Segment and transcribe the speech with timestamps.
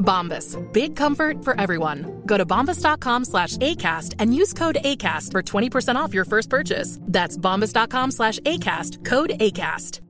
[0.00, 0.56] Bombas.
[0.72, 2.22] Big comfort for everyone.
[2.26, 6.98] Go to bombas.com slash ACAST and use code ACAST for 20% off your first purchase.
[7.02, 9.04] That's bombas.com slash ACAST.
[9.04, 10.00] Code ACAST.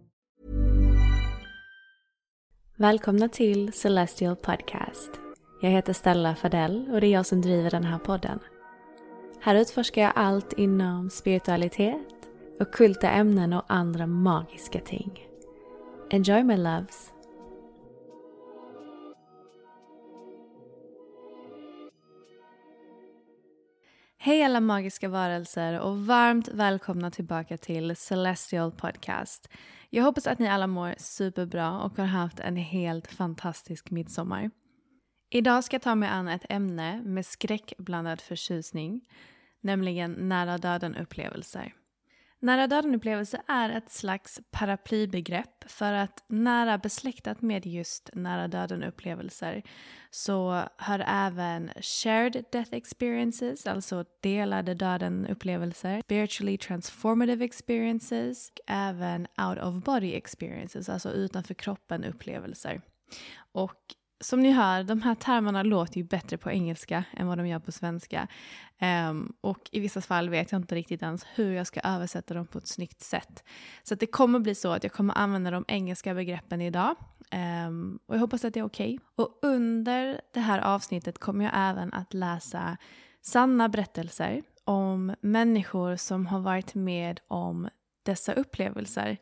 [2.80, 5.11] Välkomna till Celestial Podcast.
[5.62, 8.38] Jag heter Stella Fadell och det är jag som driver den här podden.
[9.41, 12.08] Här utforskar jag allt inom spiritualitet,
[12.61, 15.27] okulta ämnen och andra magiska ting.
[16.11, 17.12] Enjoy my loves!
[24.23, 29.49] Hej alla magiska varelser och varmt välkomna tillbaka till Celestial Podcast.
[29.91, 34.51] Jag hoppas att ni alla mår superbra och har haft en helt fantastisk midsommar.
[35.31, 39.09] Idag ska jag ta mig an ett ämne med skräckblandad förtjusning,
[39.61, 41.75] nämligen nära döden-upplevelser.
[42.42, 49.62] Nära döden-upplevelser är ett slags paraplybegrepp för att nära besläktat med just nära döden-upplevelser
[50.11, 59.58] så hör även shared death experiences, alltså delade döden-upplevelser, spiritually transformative experiences och även out
[59.58, 62.80] of body experiences, alltså utanför kroppen-upplevelser.
[63.52, 67.47] Och som ni hör, de här termerna låter ju bättre på engelska än vad de
[67.47, 68.29] gör på svenska.
[69.11, 72.47] Um, och i vissa fall vet jag inte riktigt ens hur jag ska översätta dem
[72.47, 73.45] på ett snyggt sätt.
[73.83, 76.97] Så det kommer bli så att jag kommer använda de engelska begreppen idag.
[77.67, 78.95] Um, och jag hoppas att det är okej.
[78.95, 79.25] Okay.
[79.25, 82.77] Och under det här avsnittet kommer jag även att läsa
[83.23, 87.69] sanna berättelser om människor som har varit med om
[88.03, 89.19] dessa upplevelser.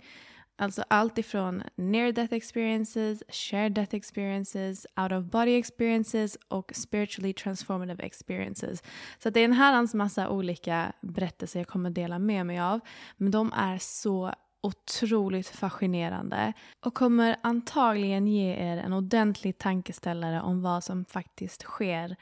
[0.61, 7.33] Alltså allt ifrån near death experiences, shared death experiences, out of body experiences och spiritually
[7.33, 8.83] transformative experiences.
[9.19, 12.81] Så det är en herrans massa olika berättelser jag kommer dela med mig av.
[13.17, 20.63] Men de är så otroligt fascinerande och kommer antagligen ge er en ordentlig tankeställare om
[20.63, 22.17] vad som faktiskt sker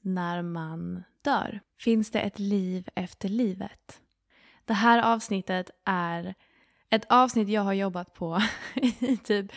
[0.00, 1.60] när man dör.
[1.80, 4.00] Finns det ett liv efter livet?
[4.64, 6.34] Det här avsnittet är
[6.92, 8.42] ett avsnitt jag har jobbat på
[9.00, 9.52] i typ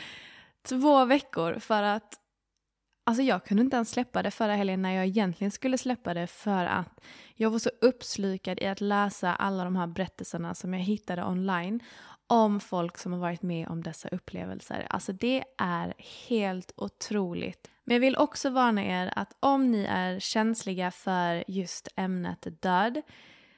[0.64, 2.22] två veckor för att
[3.08, 6.28] Alltså jag kunde inte ens släppa det förra helgen när jag egentligen skulle släppa det
[6.28, 7.02] för att
[7.36, 11.80] jag var så uppslukad i att läsa alla de här berättelserna som jag hittade online
[12.28, 14.88] om folk som har varit med om dessa upplevelser.
[14.90, 15.94] Alltså det är
[16.28, 17.72] helt otroligt.
[17.84, 23.02] Men jag vill också varna er att om ni är känsliga för just ämnet död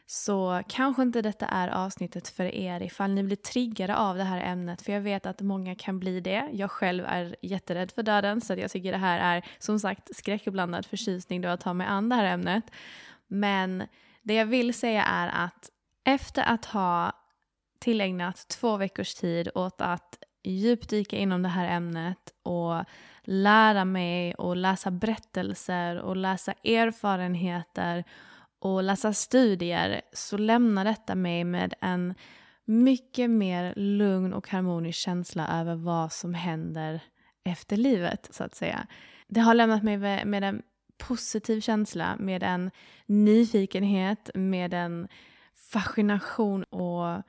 [0.09, 4.41] så kanske inte detta är avsnittet för er ifall ni blir triggade av det här
[4.41, 4.81] ämnet.
[4.81, 6.49] För jag vet att många kan bli det.
[6.53, 10.85] Jag själv är jätterädd för döden så jag tycker det här är som sagt skräckblandad
[10.85, 12.63] förtjusning då att ta mig an det här ämnet.
[13.27, 13.83] Men
[14.21, 15.69] det jag vill säga är att
[16.05, 17.11] efter att ha
[17.79, 22.83] tillägnat två veckors tid åt att djupdyka inom det här ämnet och
[23.23, 28.03] lära mig och läsa berättelser och läsa erfarenheter
[28.59, 32.13] och läsa studier så lämnar detta mig med en
[32.65, 37.01] mycket mer lugn och harmonisk känsla över vad som händer
[37.43, 38.87] efter livet, så att säga.
[39.27, 40.61] Det har lämnat mig med en
[40.97, 42.71] positiv känsla, med en
[43.05, 45.07] nyfikenhet, med en
[45.71, 47.23] fascination och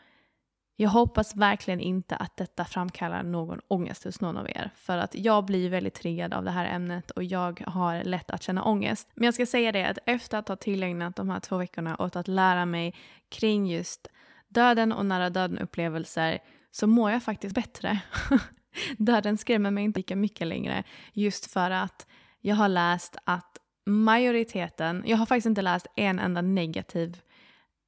[0.81, 4.71] jag hoppas verkligen inte att detta framkallar någon ångest hos någon av er.
[4.75, 8.43] För att jag blir väldigt triggad av det här ämnet och jag har lätt att
[8.43, 9.09] känna ångest.
[9.15, 12.17] Men jag ska säga det att efter att ha tillägnat de här två veckorna åt
[12.17, 12.95] att lära mig
[13.29, 14.09] kring just
[14.49, 16.39] döden och nära döden upplevelser
[16.71, 18.01] så mår jag faktiskt bättre.
[18.99, 20.85] Döden skrämmer mig inte lika mycket längre.
[21.13, 22.07] Just för att
[22.41, 27.21] jag har läst att majoriteten, jag har faktiskt inte läst en enda negativ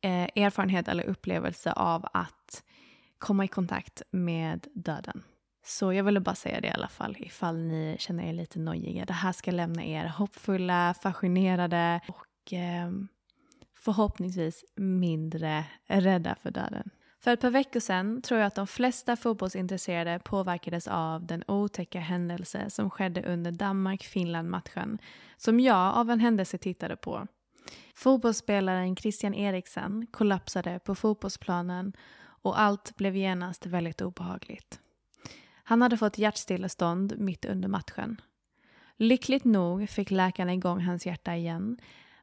[0.02, 2.39] eh, erfarenhet eller upplevelse av att
[3.20, 5.22] komma i kontakt med döden.
[5.64, 9.04] Så jag ville bara säga det i alla fall, ifall ni känner er lite nojiga.
[9.04, 12.90] Det här ska lämna er hoppfulla, fascinerade och eh,
[13.78, 16.90] förhoppningsvis mindre rädda för döden.
[17.22, 22.00] För ett par veckor sedan tror jag att de flesta fotbollsintresserade påverkades av den otäcka
[22.00, 24.98] händelse som skedde under Danmark-Finland-matchen,
[25.36, 27.26] som jag av en händelse tittade på.
[27.94, 31.92] Fotbollsspelaren Christian Eriksen kollapsade på fotbollsplanen
[32.42, 34.80] och allt blev genast väldigt obehagligt.
[35.64, 38.20] Han hade fått hjärtstillestånd mitt under matchen.
[38.96, 41.78] Lyckligt nog fick läkarna igång hans hjärta igen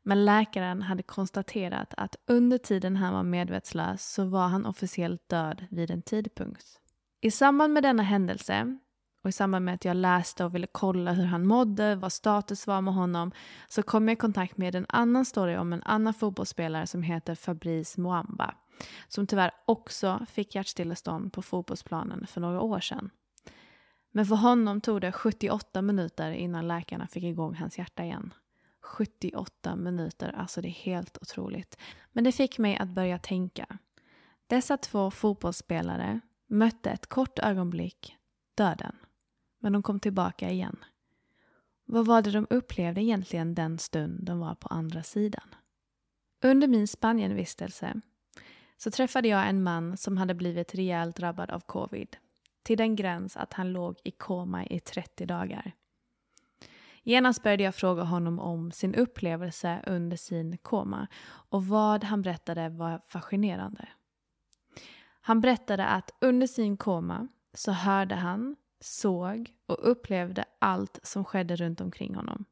[0.08, 5.66] men läkaren hade konstaterat att under tiden han var medvetslös så var han officiellt död
[5.70, 6.66] vid en tidpunkt.
[7.22, 8.78] I samband med denna händelse
[9.24, 12.68] och i samband med att jag läste och ville kolla hur han mådde, vad status
[12.68, 13.32] var med honom,
[13.68, 17.36] så kom jag i kontakt med en annan story om en annan fotbollsspelare som heter
[17.36, 18.54] Fabrice Moamba
[19.08, 23.10] som tyvärr också fick hjärtstillestånd på fotbollsplanen för några år sedan.
[24.12, 28.34] Men för honom tog det 78 minuter innan läkarna fick igång hans hjärta igen.
[28.82, 31.78] 78 minuter, alltså det är helt otroligt.
[32.12, 33.78] Men det fick mig att börja tänka.
[34.48, 38.16] Dessa två fotbollsspelare mötte ett kort ögonblick
[38.56, 38.96] döden.
[39.60, 40.78] Men de kom tillbaka igen.
[41.86, 45.56] Vad var det de upplevde egentligen den stund de var på andra sidan?
[46.44, 48.02] Under min Spanienvistelse
[48.78, 52.18] så träffade jag en man som hade blivit rejält drabbad av covid.
[52.64, 55.72] Till den gräns att han låg i koma i 30 dagar.
[57.04, 61.08] Genast började jag fråga honom om sin upplevelse under sin koma
[61.50, 63.88] och vad han berättade var fascinerande.
[65.22, 71.56] Han berättade att under sin koma så hörde han, såg och upplevde allt som skedde
[71.56, 72.46] runt omkring honom.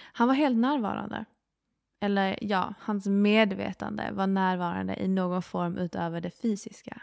[0.00, 1.24] Han var helt närvarande.
[2.00, 7.02] Eller ja, hans medvetande var närvarande i någon form utöver det fysiska.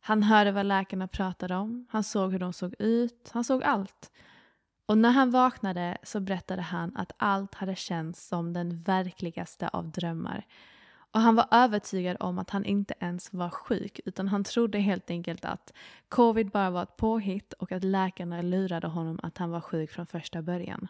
[0.00, 4.10] Han hörde vad läkarna pratade om, han såg hur de såg ut, han såg allt.
[4.86, 9.90] Och när han vaknade så berättade han att allt hade känts som den verkligaste av
[9.90, 10.46] drömmar.
[11.10, 15.10] Och han var övertygad om att han inte ens var sjuk utan han trodde helt
[15.10, 15.72] enkelt att
[16.08, 20.06] covid bara var ett påhitt och att läkarna lurade honom att han var sjuk från
[20.06, 20.88] första början.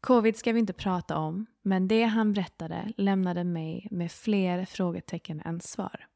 [0.00, 5.40] Covid ska vi inte prata om, men det han berättade lämnade mig med fler frågetecken
[5.44, 6.06] än svar.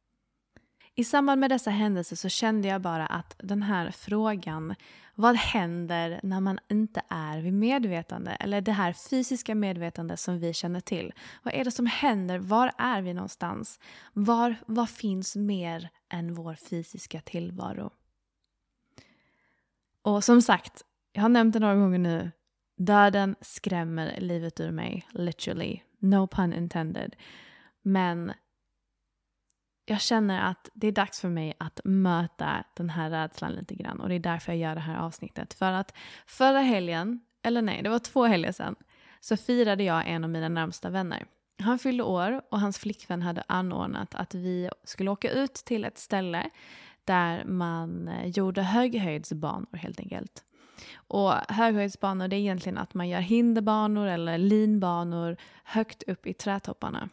[0.95, 4.75] I samband med dessa händelser så kände jag bara att den här frågan,
[5.15, 8.31] vad händer när man inte är vid medvetande?
[8.31, 11.13] Eller det här fysiska medvetande som vi känner till.
[11.43, 12.39] Vad är det som händer?
[12.39, 13.81] Var är vi någonstans?
[14.13, 17.91] Var, vad finns mer än vår fysiska tillvaro?
[20.03, 22.31] Och som sagt, jag har nämnt det några gånger nu.
[22.79, 25.81] Döden skrämmer livet ur mig, literally.
[25.99, 27.17] No pun intended.
[27.83, 28.33] Men
[29.85, 34.01] jag känner att det är dags för mig att möta den här rädslan lite grann
[34.01, 35.55] och det är därför jag gör det här avsnittet.
[35.55, 35.95] För att
[36.27, 38.77] förra helgen, eller nej, det var två helger sedan,
[39.21, 41.27] så firade jag en av mina närmsta vänner.
[41.59, 45.99] Han fyllde år och hans flickvän hade anordnat att vi skulle åka ut till ett
[45.99, 46.51] ställe
[47.05, 50.45] där man eh, gjorde höghöjdsbanor helt enkelt.
[50.95, 57.09] Och höghöjdsbanor det är egentligen att man gör hinderbanor eller linbanor högt upp i trädtopparna.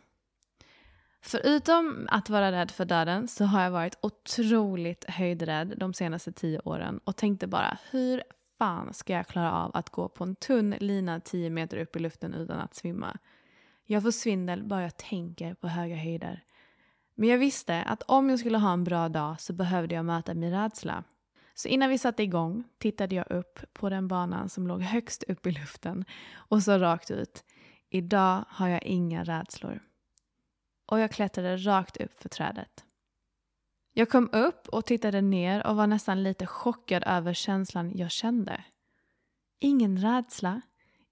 [1.21, 6.59] Förutom att vara rädd för döden så har jag varit otroligt höjdrädd de senaste tio
[6.59, 8.23] åren och tänkte bara hur
[8.57, 11.99] fan ska jag klara av att gå på en tunn lina tio meter upp i
[11.99, 13.17] luften utan att svimma?
[13.85, 16.43] Jag får svindel bara jag tänker på höga höjder.
[17.15, 20.33] Men jag visste att om jag skulle ha en bra dag så behövde jag möta
[20.33, 21.03] min rädsla.
[21.55, 25.47] Så innan vi satte igång tittade jag upp på den banan som låg högst upp
[25.47, 27.43] i luften och så rakt ut.
[27.89, 29.79] Idag har jag inga rädslor
[30.85, 32.85] och jag klättrade rakt upp för trädet.
[33.93, 38.63] Jag kom upp och tittade ner och var nästan lite chockad över känslan jag kände.
[39.59, 40.61] Ingen rädsla,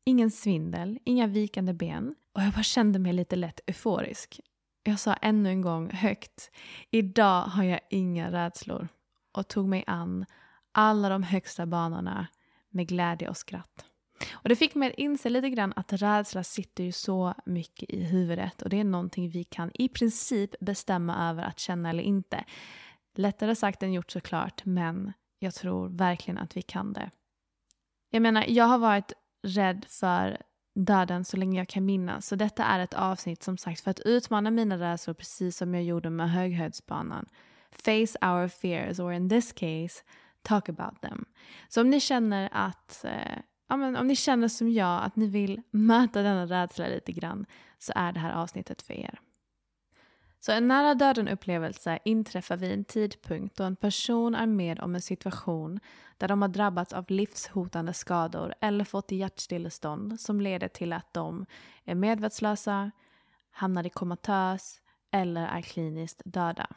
[0.06, 4.40] ingen svindel, inga vikande ben och jag bara kände mig lite lätt euforisk.
[4.84, 6.52] Jag sa ännu en gång högt,
[6.90, 8.88] idag har jag inga rädslor
[9.34, 10.26] och tog mig an
[10.72, 12.28] alla de högsta banorna
[12.70, 13.86] med glädje och skratt.
[14.32, 18.04] Och det fick mig att inse lite grann att rädsla sitter ju så mycket i
[18.04, 22.44] huvudet och det är någonting vi kan i princip bestämma över att känna eller inte.
[23.16, 27.12] Lättare sagt än gjort såklart, men jag tror verkligen att vi kan det.
[28.10, 29.14] Jag menar, jag har varit
[29.44, 30.38] rädd för
[30.76, 32.28] döden så länge jag kan minnas.
[32.28, 35.84] Så detta är ett avsnitt som sagt för att utmana mina rädslor precis som jag
[35.84, 37.26] gjorde med höghöjdsbanan
[37.74, 40.04] face our fears or in this case
[40.42, 41.26] talk about them.
[41.70, 43.38] Så om ni känner att eh,
[43.70, 47.46] ja, men om ni känner som jag att ni vill möta denna rädsla lite grann
[47.80, 49.20] så är det här avsnittet för er.
[50.40, 55.02] Så en nära döden-upplevelse inträffar vid en tidpunkt då en person är med om en
[55.02, 55.80] situation
[56.18, 61.46] där de har drabbats av livshotande skador eller fått hjärtstillestånd som leder till att de
[61.84, 62.92] är medvetslösa,
[63.52, 66.68] hamnar i komatös eller är kliniskt döda.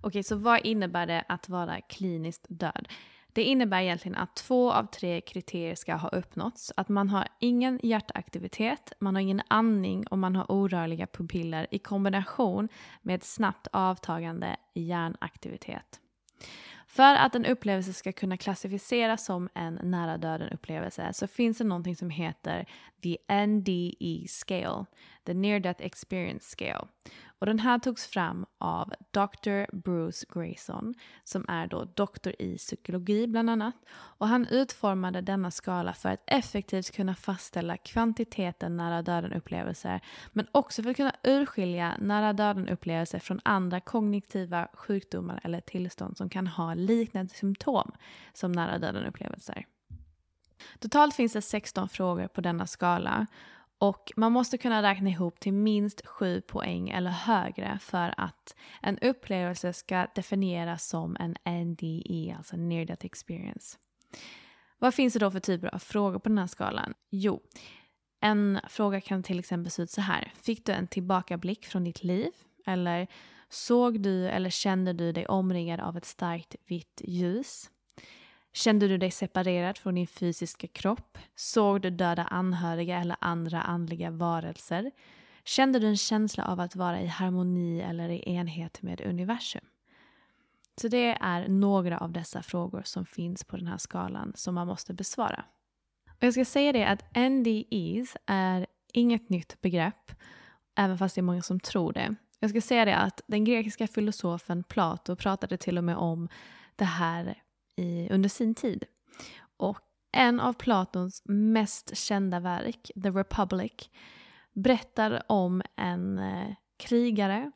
[0.00, 2.88] Okej, så vad innebär det att vara kliniskt död?
[3.32, 6.72] Det innebär egentligen att två av tre kriterier ska ha uppnåtts.
[6.76, 11.78] Att man har ingen hjärtaktivitet, man har ingen andning och man har orörliga pupiller i
[11.78, 12.68] kombination
[13.02, 16.00] med snabbt avtagande hjärnaktivitet.
[16.86, 21.96] För att en upplevelse ska kunna klassificeras som en nära döden-upplevelse så finns det någonting
[21.96, 22.66] som heter
[23.02, 24.84] the NDE scale,
[25.24, 26.86] the near death experience scale.
[27.40, 29.76] Och den här togs fram av Dr.
[29.76, 30.94] Bruce Grayson
[31.24, 33.74] som är då doktor i psykologi bland annat.
[33.92, 40.00] Och han utformade denna skala för att effektivt kunna fastställa kvantiteten nära döden-upplevelser
[40.32, 46.28] men också för att kunna urskilja nära döden-upplevelser från andra kognitiva sjukdomar eller tillstånd som
[46.28, 47.92] kan ha liknande symptom
[48.32, 49.66] som nära döden-upplevelser.
[50.78, 53.26] Totalt finns det 16 frågor på denna skala
[53.80, 58.98] och man måste kunna räkna ihop till minst 7 poäng eller högre för att en
[58.98, 63.78] upplevelse ska definieras som en NDE, alltså near death experience.
[64.78, 66.94] Vad finns det då för typer av frågor på den här skalan?
[67.10, 67.42] Jo,
[68.20, 70.32] en fråga kan till exempel se ut så här.
[70.36, 72.32] Fick du en tillbakablick från ditt liv?
[72.66, 73.06] Eller
[73.48, 77.70] såg du eller kände du dig omringad av ett starkt vitt ljus?
[78.52, 81.18] Kände du dig separerad från din fysiska kropp?
[81.34, 84.90] Såg du döda anhöriga eller andra andliga varelser?
[85.44, 89.64] Kände du en känsla av att vara i harmoni eller i enhet med universum?
[90.80, 94.66] Så det är några av dessa frågor som finns på den här skalan som man
[94.66, 95.44] måste besvara.
[96.06, 100.12] Och jag ska säga det att NDEs är inget nytt begrepp,
[100.74, 102.14] även fast det är många som tror det.
[102.38, 106.28] Jag ska säga det att den grekiska filosofen Plato pratade till och med om
[106.76, 107.42] det här
[107.80, 108.84] i, under sin tid.
[109.56, 109.80] Och
[110.12, 113.90] en av Platons mest kända verk, The Republic,
[114.52, 117.52] berättar om en eh, krigare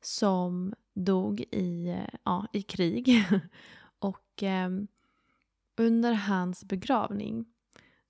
[0.00, 3.24] som dog i, eh, ja, i krig.
[3.98, 4.70] och eh,
[5.76, 7.46] under hans begravning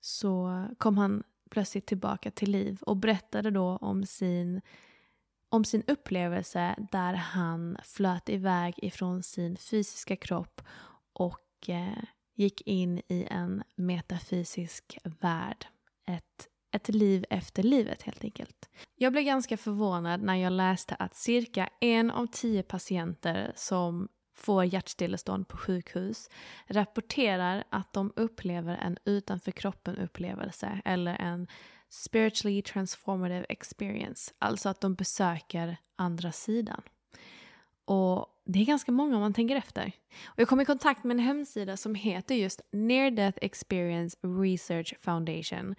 [0.01, 4.61] så kom han plötsligt tillbaka till liv och berättade då om sin,
[5.49, 10.61] om sin upplevelse där han flöt iväg ifrån sin fysiska kropp
[11.13, 12.03] och och eh,
[12.35, 15.65] gick in i en metafysisk värld.
[16.07, 18.69] Ett, ett liv efter livet helt enkelt.
[18.95, 24.65] Jag blev ganska förvånad när jag läste att cirka en av tio patienter som får
[24.65, 26.29] hjärtstillestånd på sjukhus
[26.67, 31.47] rapporterar att de upplever en utanför kroppen upplevelse eller en
[31.89, 34.33] spiritually transformative experience.
[34.39, 36.81] Alltså att de besöker andra sidan.
[37.89, 39.91] Och det är ganska många om man tänker efter.
[40.25, 44.93] Och jag kom i kontakt med en hemsida som heter just Near Death Experience Research
[45.01, 45.75] Foundation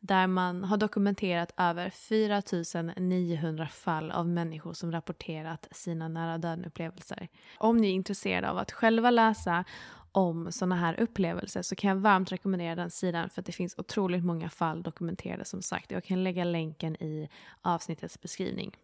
[0.00, 7.28] där man har dokumenterat över 4900 fall av människor som rapporterat sina nära döden-upplevelser.
[7.58, 9.64] Om ni är intresserade av att själva läsa
[10.12, 13.74] om sådana här upplevelser så kan jag varmt rekommendera den sidan för att det finns
[13.78, 15.90] otroligt många fall dokumenterade som sagt.
[15.90, 17.28] Jag kan lägga länken i
[17.62, 18.76] avsnittets beskrivning.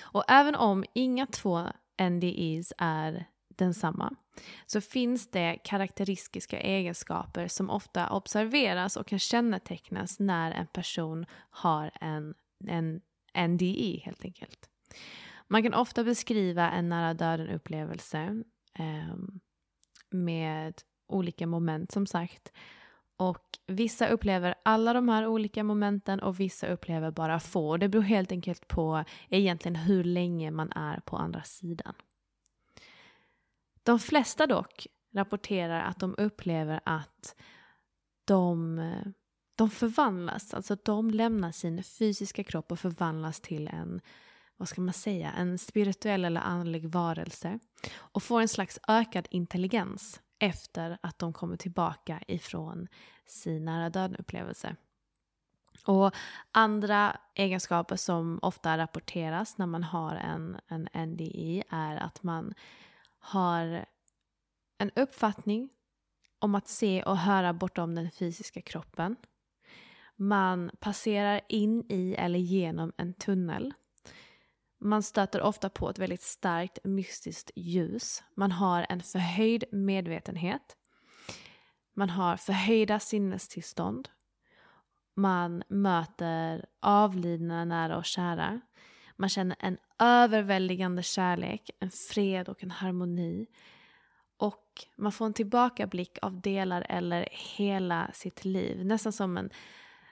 [0.00, 1.68] Och även om inga två
[2.10, 4.16] NDEs är densamma
[4.66, 11.90] så finns det karaktäristiska egenskaper som ofta observeras och kan kännetecknas när en person har
[12.00, 12.34] en,
[12.66, 13.00] en
[13.48, 14.68] NDE helt enkelt.
[15.48, 18.42] Man kan ofta beskriva en nära döden-upplevelse
[18.78, 19.16] eh,
[20.10, 20.74] med
[21.08, 22.52] olika moment som sagt.
[23.16, 27.76] Och vissa upplever alla de här olika momenten och vissa upplever bara få.
[27.76, 31.94] Det beror helt enkelt på egentligen hur länge man är på andra sidan.
[33.82, 37.34] De flesta dock rapporterar att de upplever att
[38.24, 38.80] de,
[39.56, 44.00] de förvandlas, alltså de lämnar sin fysiska kropp och förvandlas till en,
[44.56, 47.58] vad ska man säga, en spirituell eller andlig varelse
[47.94, 52.88] och får en slags ökad intelligens efter att de kommer tillbaka ifrån
[53.26, 54.76] sin nära döden-upplevelse.
[55.86, 56.14] Och
[56.52, 62.54] andra egenskaper som ofta rapporteras när man har en, en NDI är att man
[63.18, 63.84] har
[64.78, 65.68] en uppfattning
[66.38, 69.16] om att se och höra bortom den fysiska kroppen.
[70.16, 73.74] Man passerar in i eller genom en tunnel.
[74.84, 78.22] Man stöter ofta på ett väldigt starkt mystiskt ljus.
[78.34, 80.76] Man har en förhöjd medvetenhet.
[81.94, 84.08] Man har förhöjda sinnestillstånd.
[85.14, 88.60] Man möter avlidna nära och kära.
[89.16, 93.46] Man känner en överväldigande kärlek, en fred och en harmoni.
[94.36, 98.84] Och man får en tillbakablick av delar eller hela sitt liv.
[98.84, 99.50] Nästan som, en,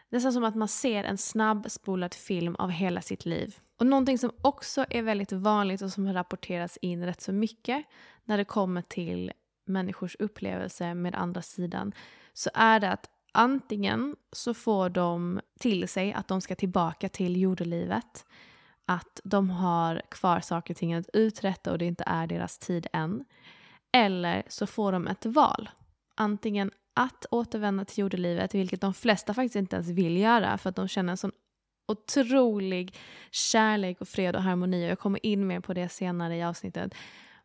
[0.08, 3.58] nästan som att man ser en snabbspolad film av hela sitt liv.
[3.80, 7.84] Och någonting som också är väldigt vanligt och som rapporteras in rätt så mycket
[8.24, 9.32] när det kommer till
[9.64, 11.92] människors upplevelse med andra sidan
[12.32, 17.36] så är det att antingen så får de till sig att de ska tillbaka till
[17.36, 18.24] jordelivet
[18.86, 22.86] att de har kvar saker och ting att uträtta och det inte är deras tid
[22.92, 23.24] än.
[23.92, 25.70] Eller så får de ett val.
[26.14, 30.76] Antingen att återvända till jordelivet, vilket de flesta faktiskt inte ens vill göra för att
[30.76, 31.32] de känner en sån
[31.90, 32.94] otrolig
[33.30, 34.86] kärlek och fred och harmoni.
[34.86, 36.94] Och jag kommer in mer på det senare i avsnittet.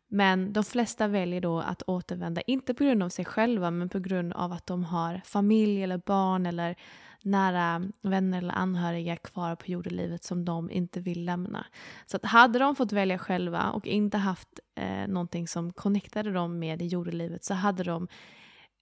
[0.08, 3.98] Men de flesta väljer då att återvända, inte på grund av sig själva, men på
[3.98, 6.76] grund av att de har familj eller barn eller
[7.22, 11.66] nära vänner eller anhöriga kvar på jordelivet som de inte vill lämna.
[12.06, 16.58] Så att hade de fått välja själva och inte haft eh, någonting som connectade dem
[16.58, 18.08] med jordelivet så hade de,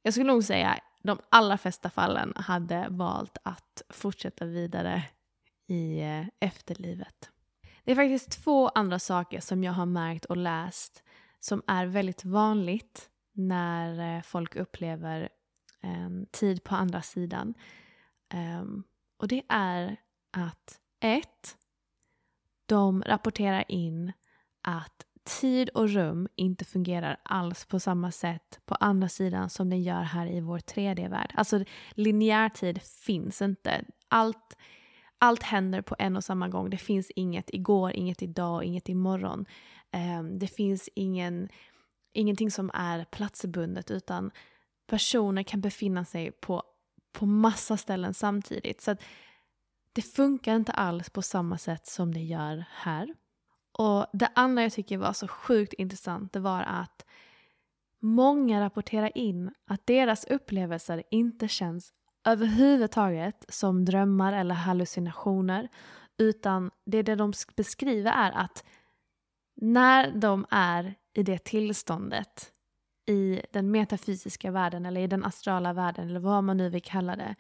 [0.02, 5.02] jag skulle nog säga de allra flesta fallen hade valt att fortsätta vidare
[5.66, 7.30] i eh, efterlivet.
[7.84, 11.02] Det är faktiskt två andra saker som jag har märkt och läst
[11.40, 15.28] som är väldigt vanligt när eh, folk upplever
[15.80, 17.54] en tid på andra sidan.
[18.34, 18.84] Um,
[19.16, 19.96] och det är
[20.30, 21.56] att ett,
[22.66, 24.12] de rapporterar in
[24.62, 29.82] att tid och rum inte fungerar alls på samma sätt på andra sidan som den
[29.82, 31.32] gör här i vår 3D-värld.
[31.34, 33.84] Alltså linjär tid finns inte.
[34.08, 34.56] Allt,
[35.24, 36.70] allt händer på en och samma gång.
[36.70, 39.46] Det finns inget igår, inget idag, inget imorgon.
[39.90, 41.48] Ehm, det finns ingen,
[42.12, 44.30] ingenting som är platsbundet utan
[44.86, 46.62] personer kan befinna sig på
[47.14, 48.80] på massa ställen samtidigt.
[48.80, 48.96] Så
[49.92, 53.14] det funkar inte alls på samma sätt som det gör här.
[53.78, 57.04] Och det andra jag tycker var så sjukt intressant det var att
[58.00, 61.92] många rapporterar in att deras upplevelser inte känns
[62.24, 65.68] överhuvudtaget som drömmar eller hallucinationer
[66.18, 68.64] utan det, det de beskriver är att
[69.56, 72.52] när de är i det tillståndet
[73.06, 77.16] i den metafysiska världen eller i den astrala världen eller vad man nu vill kalla
[77.16, 77.34] det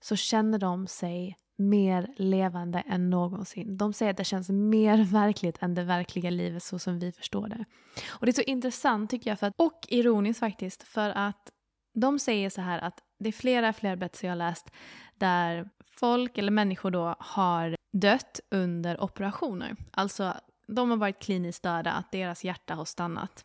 [0.00, 3.76] så känner de sig mer levande än någonsin.
[3.76, 7.48] De säger att det känns mer verkligt än det verkliga livet så som vi förstår
[7.48, 7.64] det.
[8.08, 11.50] Och det är så intressant tycker jag, för att, och ironiskt faktiskt, för att
[11.94, 14.70] de säger så här att det är flera fler berättelser jag har läst
[15.14, 19.76] där folk eller människor då har dött under operationer.
[19.90, 20.34] Alltså
[20.66, 23.44] de har varit kliniskt döda, att deras hjärta har stannat.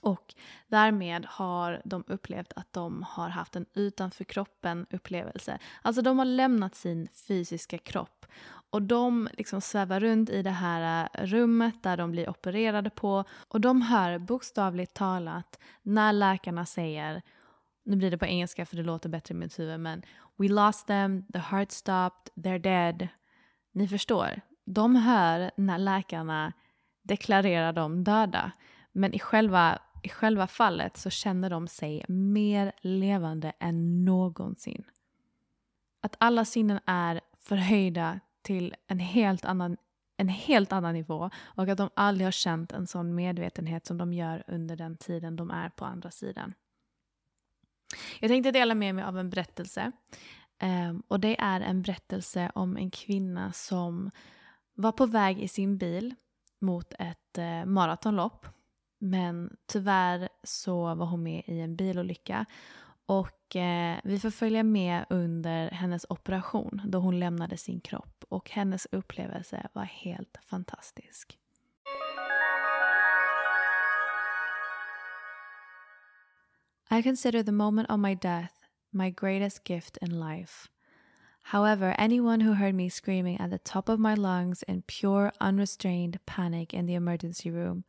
[0.00, 0.34] Och
[0.68, 5.58] därmed har de upplevt att de har haft en utanför kroppen upplevelse.
[5.82, 8.26] Alltså de har lämnat sin fysiska kropp
[8.70, 13.24] och de liksom svävar runt i det här äh, rummet där de blir opererade på
[13.48, 17.22] och de hör bokstavligt talat när läkarna säger
[17.84, 20.02] nu blir det på engelska för det låter bättre i mitt huvud men
[20.36, 23.08] We lost them, the heart stopped, they're dead.
[23.72, 26.52] Ni förstår, de hör när läkarna
[27.02, 28.52] deklarerar dem döda.
[28.92, 34.84] Men i själva i själva fallet så känner de sig mer levande än någonsin.
[36.00, 39.76] Att alla sinnen är förhöjda till en helt annan
[40.16, 44.12] en helt annan nivå och att de aldrig har känt en sån medvetenhet som de
[44.12, 46.54] gör under den tiden de är på andra sidan.
[48.20, 49.92] Jag tänkte dela med mig av en berättelse.
[50.58, 54.10] Ehm, och det är en berättelse om en kvinna som
[54.74, 56.14] var på väg i sin bil
[56.60, 58.46] mot ett eh, maratonlopp
[59.02, 62.46] men tyvärr så var hon med i en bilolycka
[63.06, 68.50] och eh, vi får följa med under hennes operation då hon lämnade sin kropp och
[68.50, 71.38] hennes upplevelse var helt fantastisk.
[76.92, 78.52] I consider the moment of my death
[78.92, 80.68] my greatest gift in life.
[81.44, 86.20] However, anyone who heard me screaming at the top of my lungs in pure, unrestrained
[86.26, 87.84] panic in the emergency room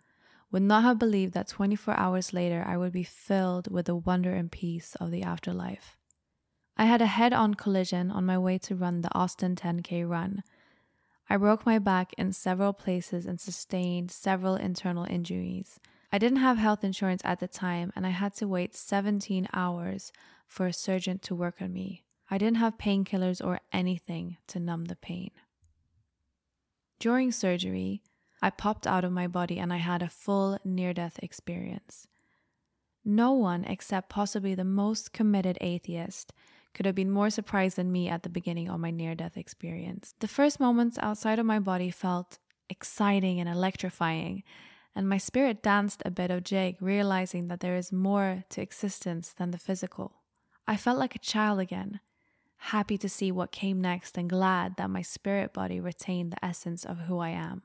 [0.53, 4.33] would not have believed that 24 hours later I would be filled with the wonder
[4.33, 5.97] and peace of the afterlife.
[6.77, 10.43] I had a head on collision on my way to run the Austin 10K run.
[11.29, 15.77] I broke my back in several places and sustained several internal injuries.
[16.13, 20.12] I didn't have health insurance at the time, and I had to wait 17 hours
[20.47, 22.04] for a surgeon to work on me.
[22.30, 25.32] I didn't have painkillers or anything to numb the pain.
[26.99, 28.04] During surgery,
[28.43, 32.08] I popped out of my body and I had a full near death experience.
[33.04, 36.32] No one, except possibly the most committed atheist,
[36.76, 40.13] could have been more surprised than me at the beginning of my near death experience.
[40.19, 42.38] The first moments outside of my body felt
[42.69, 44.43] exciting and electrifying,
[44.95, 49.34] and my spirit danced a bit of jig, realizing that there is more to existence
[49.34, 50.21] than the physical.
[50.67, 51.99] I felt like a child again,
[52.58, 56.86] happy to see what came next and glad that my spirit body retained the essence
[56.86, 57.63] of who I am.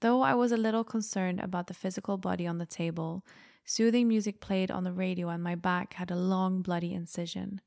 [0.00, 3.24] Though I was a little concerned about the physical body on the table,
[3.64, 7.60] soothing music played on the radio and my back had a long bloody incision.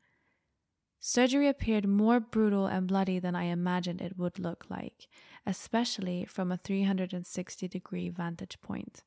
[1.07, 5.07] Surgery appeared more brutal and bloody than I imagined it would look like,
[5.45, 9.03] especially from a 360 degree vantage point.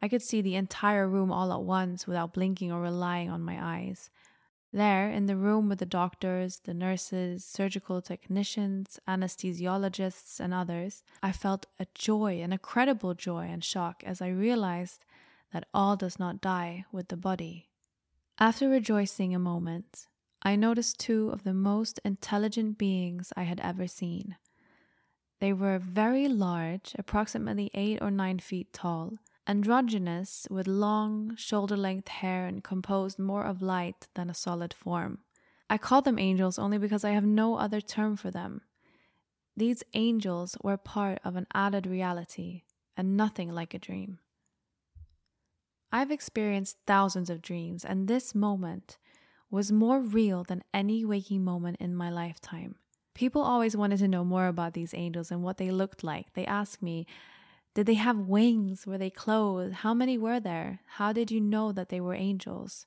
[0.00, 3.58] I could see the entire room all at once without blinking or relying on my
[3.62, 4.08] eyes.
[4.72, 11.32] There, in the room with the doctors, the nurses, surgical technicians, anesthesiologists, and others, I
[11.32, 15.04] felt a joy, an incredible joy and shock as I realized
[15.52, 17.68] that all does not die with the body.
[18.38, 20.06] After rejoicing a moment,
[20.42, 24.36] I noticed two of the most intelligent beings I had ever seen.
[25.40, 29.14] They were very large, approximately eight or nine feet tall,
[29.46, 35.18] androgynous, with long, shoulder length hair and composed more of light than a solid form.
[35.70, 38.62] I call them angels only because I have no other term for them.
[39.56, 42.62] These angels were part of an added reality,
[42.96, 44.18] and nothing like a dream.
[45.90, 48.98] I've experienced thousands of dreams, and this moment
[49.50, 52.76] was more real than any waking moment in my lifetime.
[53.14, 56.34] People always wanted to know more about these angels and what they looked like.
[56.34, 57.06] They asked me,
[57.74, 58.86] Did they have wings?
[58.86, 59.74] Were they clothed?
[59.74, 60.80] How many were there?
[60.86, 62.86] How did you know that they were angels?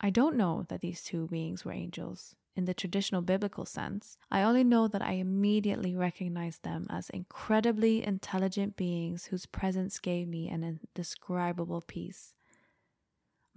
[0.00, 4.16] I don't know that these two beings were angels in the traditional biblical sense.
[4.30, 10.26] I only know that I immediately recognized them as incredibly intelligent beings whose presence gave
[10.26, 12.32] me an indescribable peace.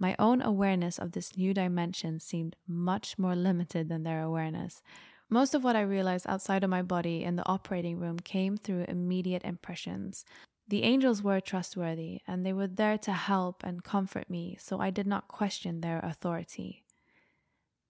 [0.00, 4.82] My own awareness of this new dimension seemed much more limited than their awareness.
[5.28, 8.86] Most of what I realized outside of my body in the operating room came through
[8.88, 10.24] immediate impressions.
[10.66, 14.88] The angels were trustworthy, and they were there to help and comfort me, so I
[14.88, 16.82] did not question their authority.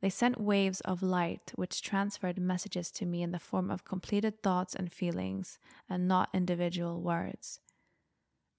[0.00, 4.42] They sent waves of light which transferred messages to me in the form of completed
[4.42, 7.60] thoughts and feelings, and not individual words.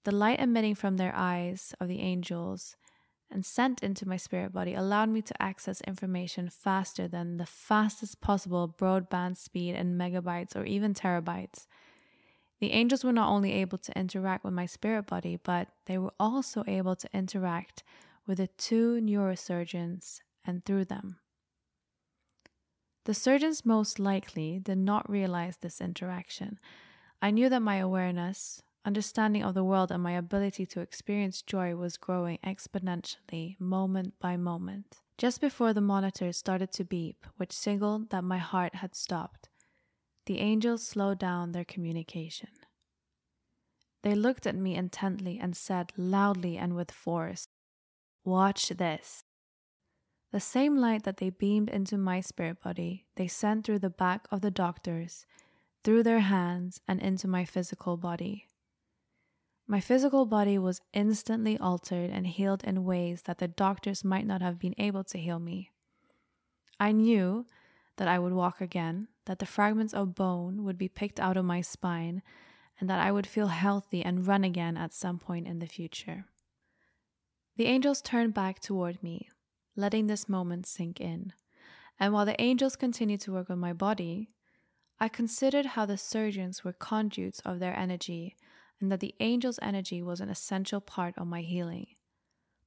[0.04, 2.76] The light emitting from their eyes of the angels
[3.32, 8.20] and sent into my spirit body allowed me to access information faster than the fastest
[8.20, 11.66] possible broadband speed in megabytes or even terabytes.
[12.60, 16.12] The angels were not only able to interact with my spirit body, but they were
[16.20, 17.82] also able to interact
[18.26, 21.16] with the two neurosurgeons and through them.
[23.04, 26.60] The surgeons most likely did not realize this interaction.
[27.20, 31.74] I knew that my awareness, understanding of the world and my ability to experience joy
[31.74, 34.96] was growing exponentially moment by moment.
[35.18, 39.48] Just before the monitors started to beep, which signaled that my heart had stopped,
[40.26, 42.48] the angels slowed down their communication.
[44.02, 47.48] They looked at me intently and said loudly and with force,
[48.24, 49.24] Watch this.
[50.32, 54.26] The same light that they beamed into my spirit body, they sent through the back
[54.30, 55.26] of the doctors,
[55.84, 58.46] through their hands, and into my physical body.
[59.72, 64.42] My physical body was instantly altered and healed in ways that the doctors might not
[64.42, 65.70] have been able to heal me.
[66.78, 67.46] I knew
[67.96, 71.46] that I would walk again, that the fragments of bone would be picked out of
[71.46, 72.20] my spine,
[72.78, 76.26] and that I would feel healthy and run again at some point in the future.
[77.56, 79.30] The angels turned back toward me,
[79.74, 81.32] letting this moment sink in.
[81.98, 84.28] And while the angels continued to work on my body,
[85.00, 88.36] I considered how the surgeons were conduits of their energy
[88.82, 91.86] and that the angel's energy was an essential part of my healing.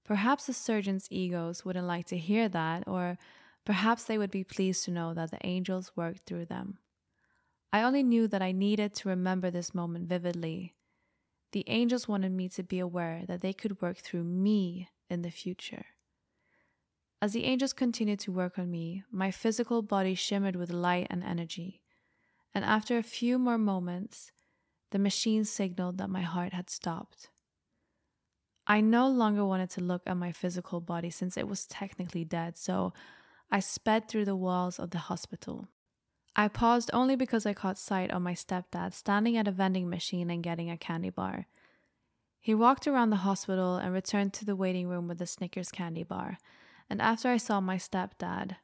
[0.06, 3.18] Perhaps the surgeons' egos wouldn't like to hear that, or
[3.66, 6.80] perhaps they would be pleased to know that the angels worked through them.
[7.74, 10.74] I only knew that I needed to remember this moment vividly.
[11.52, 15.32] The angels wanted me to be aware that they could work through me in the
[15.32, 15.86] future.
[17.22, 21.24] As the angels continued to work on me, my physical body shimmered with light and
[21.24, 21.82] energy.
[22.54, 24.32] And after a few more moments,
[24.92, 27.30] the machine signaled that my heart had stopped.
[28.68, 32.58] I no longer wanted to look at my physical body since it was technically dead,
[32.58, 32.94] so
[33.52, 35.68] I sped through the walls of the hospital.
[36.36, 40.30] I paused only because I caught sight of my stepdad standing at a vending machine
[40.30, 41.48] and getting a candy bar.
[42.42, 46.04] He walked around the hospital and returned to the waiting room with the Snickers candy
[46.04, 46.38] bar.
[46.90, 48.58] And after I saw my stepdad,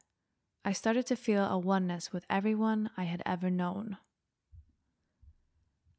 [0.64, 3.96] I started to feel a oneness with everyone I had ever known.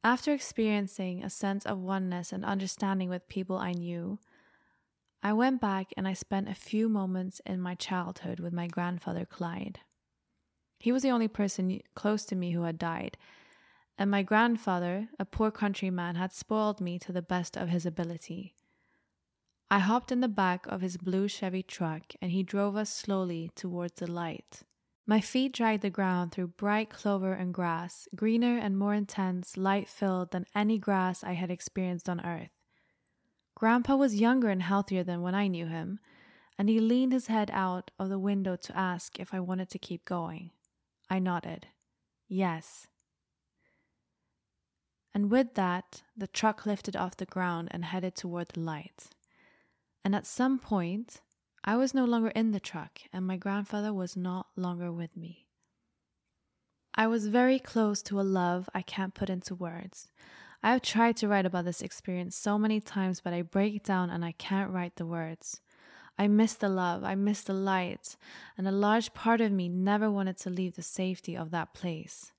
[0.04, 4.18] After experiencing a sense of oneness and understanding with people I knew,
[5.22, 9.24] I went back and I spent a few moments in my childhood with my grandfather
[9.24, 9.80] Clyde.
[10.78, 13.16] He was the only person close to me who had died,
[13.96, 18.54] and my grandfather, a poor countryman, had spoiled me to the best of his ability.
[19.70, 23.50] I hopped in the back of his blue Chevy truck and he drove us slowly
[23.54, 24.64] towards the light.
[25.06, 29.88] My feet dragged the ground through bright clover and grass, greener and more intense, light
[29.88, 32.50] filled than any grass I had experienced on earth.
[33.54, 36.00] Grandpa was younger and healthier than when I knew him,
[36.58, 39.78] and he leaned his head out of the window to ask if I wanted to
[39.78, 40.50] keep going.
[41.10, 41.66] I nodded.
[42.26, 42.86] Yes.
[45.12, 49.08] And with that, the truck lifted off the ground and headed toward the light.
[50.04, 51.20] And at some point,
[51.66, 55.46] I was no longer in the truck, and my grandfather was not longer with me.
[56.94, 60.08] I was very close to a love I can't put into words.
[60.62, 64.10] I have tried to write about this experience so many times, but I break down
[64.10, 65.62] and I can't write the words.
[66.18, 68.16] I miss the love, I miss the light,
[68.58, 72.32] and a large part of me never wanted to leave the safety of that place.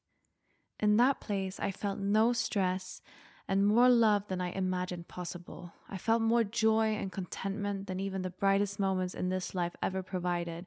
[0.80, 3.02] In that place, I felt no stress
[3.48, 5.74] and more love than I imagined possible.
[5.90, 10.02] I felt more joy and contentment than even the brightest moments in this life ever
[10.02, 10.66] provided,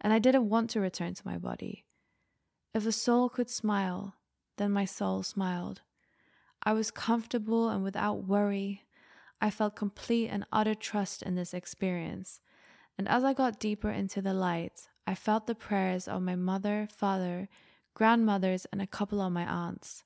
[0.00, 1.84] and I didn't want to return to my body.
[2.74, 4.14] If a soul could smile,
[4.56, 5.82] then my soul smiled.
[6.62, 8.82] I was comfortable and without worry.
[9.40, 12.40] I felt complete and utter trust in this experience.
[12.98, 16.88] And as I got deeper into the light, I felt the prayers of my mother,
[16.90, 17.48] father,
[17.94, 20.02] grandmothers, and a couple of my aunts.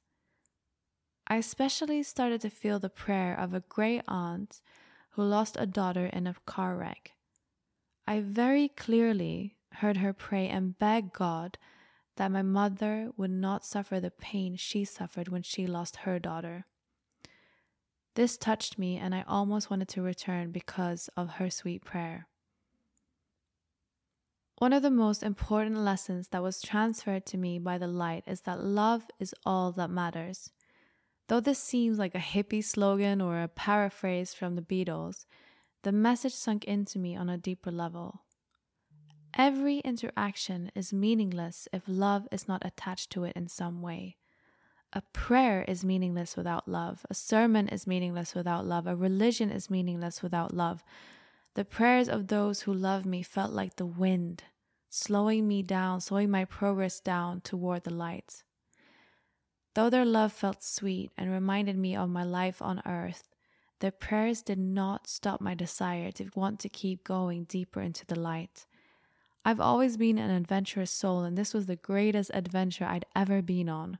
[1.31, 4.61] I especially started to feel the prayer of a great aunt
[5.11, 7.13] who lost a daughter in a car wreck.
[8.05, 11.57] I very clearly heard her pray and beg God
[12.17, 16.65] that my mother would not suffer the pain she suffered when she lost her daughter.
[18.17, 22.27] This touched me, and I almost wanted to return because of her sweet prayer.
[24.59, 28.41] One of the most important lessons that was transferred to me by the light is
[28.43, 30.51] that love is all that matters.
[31.31, 35.27] Though this seems like a hippie slogan or a paraphrase from the Beatles,
[35.85, 38.23] the message sunk into me on a deeper level.
[39.35, 44.17] Every interaction is meaningless if love is not attached to it in some way.
[44.93, 47.07] A prayer is meaningless without love.
[47.09, 48.89] A sermon is meaningless without love.
[48.89, 50.83] A religion is meaningless without love.
[51.55, 54.43] The prayers of those who love me felt like the wind,
[54.89, 58.43] slowing me down, slowing my progress down toward the light.
[59.75, 63.29] Though their love felt sweet and reminded me of my life on earth,
[63.79, 68.19] their prayers did not stop my desire to want to keep going deeper into the
[68.19, 68.67] light.
[69.45, 73.69] I've always been an adventurous soul, and this was the greatest adventure I'd ever been
[73.69, 73.99] on.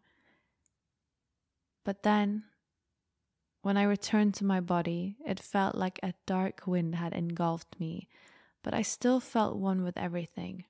[1.85, 2.45] But then,
[3.63, 8.09] when I returned to my body, it felt like a dark wind had engulfed me,
[8.63, 10.65] but I still felt one with everything.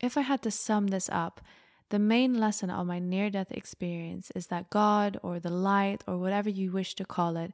[0.00, 1.40] If I had to sum this up,
[1.92, 6.16] the main lesson of my near death experience is that God, or the light, or
[6.16, 7.52] whatever you wish to call it,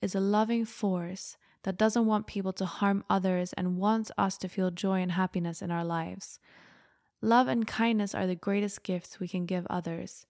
[0.00, 4.48] is a loving force that doesn't want people to harm others and wants us to
[4.48, 6.38] feel joy and happiness in our lives.
[7.20, 10.26] Love and kindness are the greatest gifts we can give others.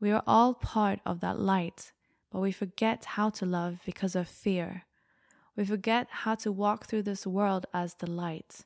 [0.00, 1.92] We are all part of that light,
[2.32, 4.84] but we forget how to love because of fear.
[5.56, 8.64] We forget how to walk through this world as the light.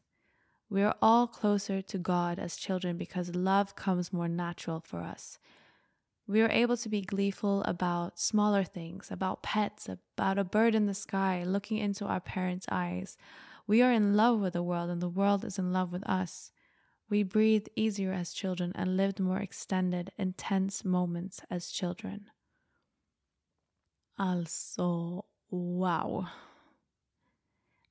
[0.71, 5.39] We are all closer to God as children because love comes more natural for us.
[6.27, 10.85] We are able to be gleeful about smaller things, about pets, about a bird in
[10.85, 13.17] the sky, looking into our parents' eyes.
[13.67, 16.53] We are in love with the world, and the world is in love with us.
[17.09, 22.29] We breathed easier as children and lived more extended, intense moments as children.
[24.19, 26.27] Alltså, wow.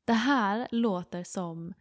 [0.06, 1.74] Det här låter som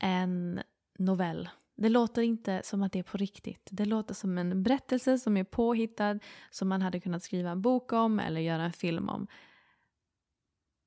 [0.00, 0.62] en
[0.98, 1.48] novell.
[1.76, 3.68] Det låter inte som att det är på riktigt.
[3.70, 6.18] Det låter som en berättelse som är påhittad,
[6.50, 9.26] som man hade kunnat skriva en bok om eller göra en film om.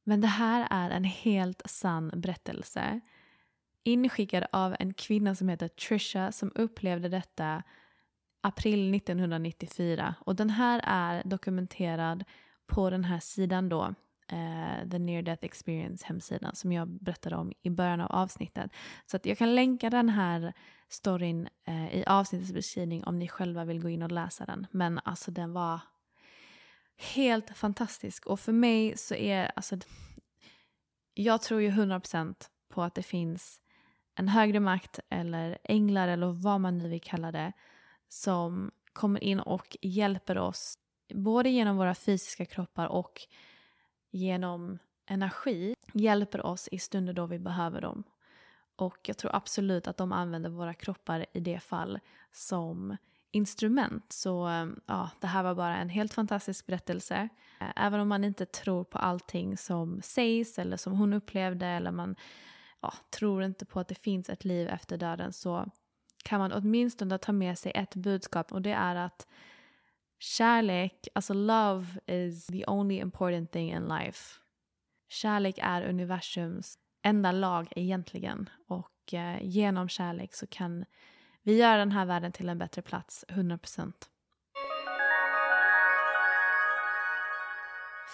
[0.04, 3.00] Men det här är en helt sann berättelse.
[3.84, 7.64] Inskickad av en kvinna som heter Trisha som upplevde detta
[8.42, 10.16] april 1994.
[10.20, 12.24] Och den här är dokumenterad
[12.66, 13.94] på den här sidan då,
[14.28, 18.72] eh, The Near Death Experience hemsidan som jag berättade om i början av avsnittet.
[19.06, 20.54] Så att jag kan länka den här
[20.90, 24.68] storyn eh, i avsnittets beskrivning om ni själva vill gå in och läsa den.
[24.72, 25.80] Men alltså den var
[26.98, 29.78] helt fantastisk och för mig så är alltså
[31.14, 32.36] jag tror ju 100%
[32.70, 33.60] på att det finns
[34.16, 37.54] en högre makt eller änglar eller vad man nu vill kalla det
[38.10, 40.78] som kommer in och hjälper oss
[41.14, 43.22] både genom våra fysiska kroppar och
[44.14, 48.04] genom energi hjälper oss i stunder då vi behöver dem.
[48.76, 52.00] Och jag tror absolut att de använder våra kroppar i det fall
[52.32, 52.98] som
[53.32, 54.12] instrument.
[54.12, 57.30] Så eh, ja, det här var bara en helt fantastisk berättelse.
[57.60, 61.92] Eh, även om man inte tror på allting som sägs eller som hon upplevde eller
[61.92, 62.16] man
[62.82, 65.66] ja, tror inte på att det finns ett liv efter döden så
[66.24, 69.28] kan man åtminstone ta med sig ett budskap och det är att
[70.24, 74.40] kärlek, alltså love is the only important thing in life.
[75.10, 80.86] Kärlek är universums enda lag egentligen och eh, genom kärlek så kan
[81.42, 83.94] vi göra den här världen till en bättre plats, 100%.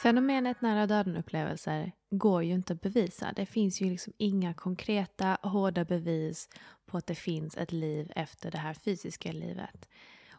[0.04, 3.34] Fenomenet nära döden-upplevelser går ju inte att bevisa.
[3.36, 6.50] Det finns ju liksom inga konkreta, hårda bevis
[6.86, 9.90] på att det finns ett liv efter det här fysiska livet.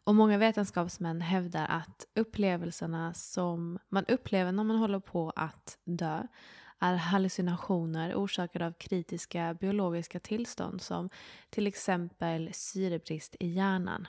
[0.04, 6.22] Och många vetenskapsmän hävdar att upplevelserna som man upplever när man håller på att dö
[6.78, 11.10] är hallucinationer orsakade av kritiska biologiska tillstånd som
[11.50, 14.08] till exempel syrebrist i hjärnan.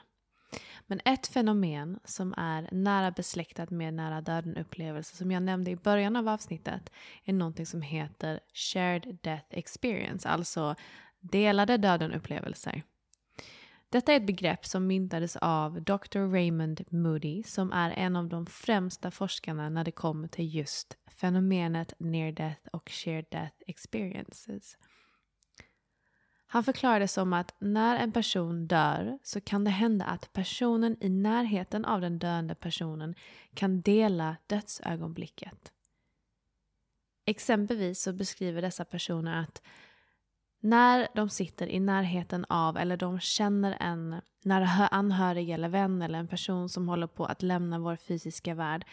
[0.86, 6.16] Men ett fenomen som är nära besläktat med nära döden-upplevelser som jag nämnde i början
[6.16, 6.92] av avsnittet
[7.24, 10.74] är någonting som heter shared death experience, alltså
[11.20, 12.82] delade döden-upplevelser.
[13.92, 16.18] Detta är ett begrepp som myntades av Dr.
[16.18, 21.94] Raymond Moody som är en av de främsta forskarna när det kommer till just fenomenet
[21.98, 24.76] near death och shared death experiences.
[26.46, 31.08] Han förklarade som att när en person dör så kan det hända att personen i
[31.08, 33.14] närheten av den döende personen
[33.54, 35.72] kan dela dödsögonblicket.
[37.24, 39.62] Exempelvis så beskriver dessa personer att
[40.62, 46.18] när de sitter i närheten av eller de känner en nära anhörig eller vän eller
[46.18, 48.84] en person som håller på att lämna vår fysiska värld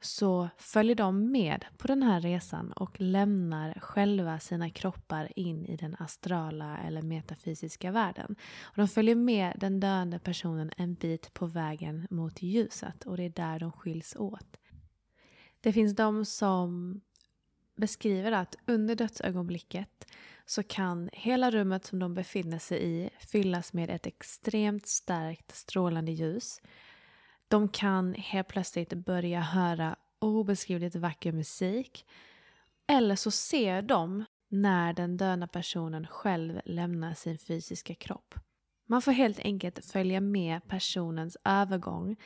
[0.00, 5.76] så följer de med på den här resan och lämnar själva sina kroppar in i
[5.76, 8.36] den astrala eller metafysiska världen.
[8.62, 13.24] Och de följer med den döende personen en bit på vägen mot ljuset och det
[13.24, 14.56] är där de skiljs åt.
[15.60, 17.00] Det finns de som
[17.76, 20.06] beskriver att under dödsögonblicket
[20.50, 26.12] så kan hela rummet som de befinner sig i fyllas med ett extremt starkt strålande
[26.12, 26.60] ljus.
[27.48, 32.06] De kan helt plötsligt börja höra obeskrivligt vacker musik.
[32.86, 38.34] Eller så ser de när den döda personen själv lämnar sin fysiska kropp.
[38.86, 42.16] Man får helt enkelt följa med personens övergång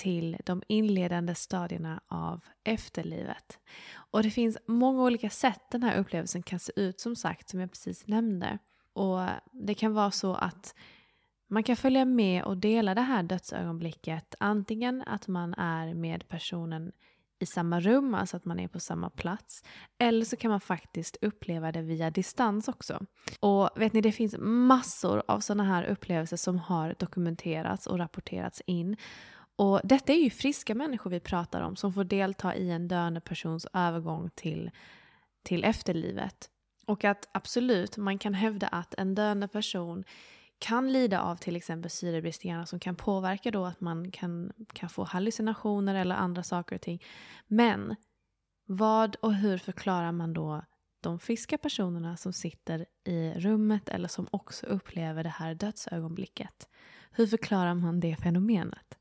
[0.00, 3.58] till de inledande stadierna av efterlivet.
[3.92, 7.60] Och det finns många olika sätt den här upplevelsen kan se ut som sagt, som
[7.60, 8.58] jag precis nämnde.
[8.92, 9.20] Och
[9.52, 10.74] det kan vara så att
[11.48, 14.34] man kan följa med och dela det här dödsögonblicket.
[14.40, 16.92] Antingen att man är med personen
[17.38, 19.64] i samma rum, alltså att man är på samma plats.
[19.98, 23.06] Eller så kan man faktiskt uppleva det via distans också.
[23.40, 28.62] Och vet ni, det finns massor av sådana här upplevelser som har dokumenterats och rapporterats
[28.66, 28.96] in.
[29.60, 33.20] Och detta är ju friska människor vi pratar om som får delta i en döende
[33.20, 34.70] persons övergång till,
[35.42, 36.50] till efterlivet.
[36.86, 40.04] Och att absolut, man kan hävda att en döende person
[40.58, 45.04] kan lida av till exempel syrebrist som kan påverka då att man kan, kan få
[45.04, 47.02] hallucinationer eller andra saker och ting.
[47.46, 47.96] Men
[48.66, 50.62] vad och hur förklarar man då
[51.00, 56.68] de friska personerna som sitter i rummet eller som också upplever det här dödsögonblicket?
[57.10, 58.99] Hur förklarar man det fenomenet?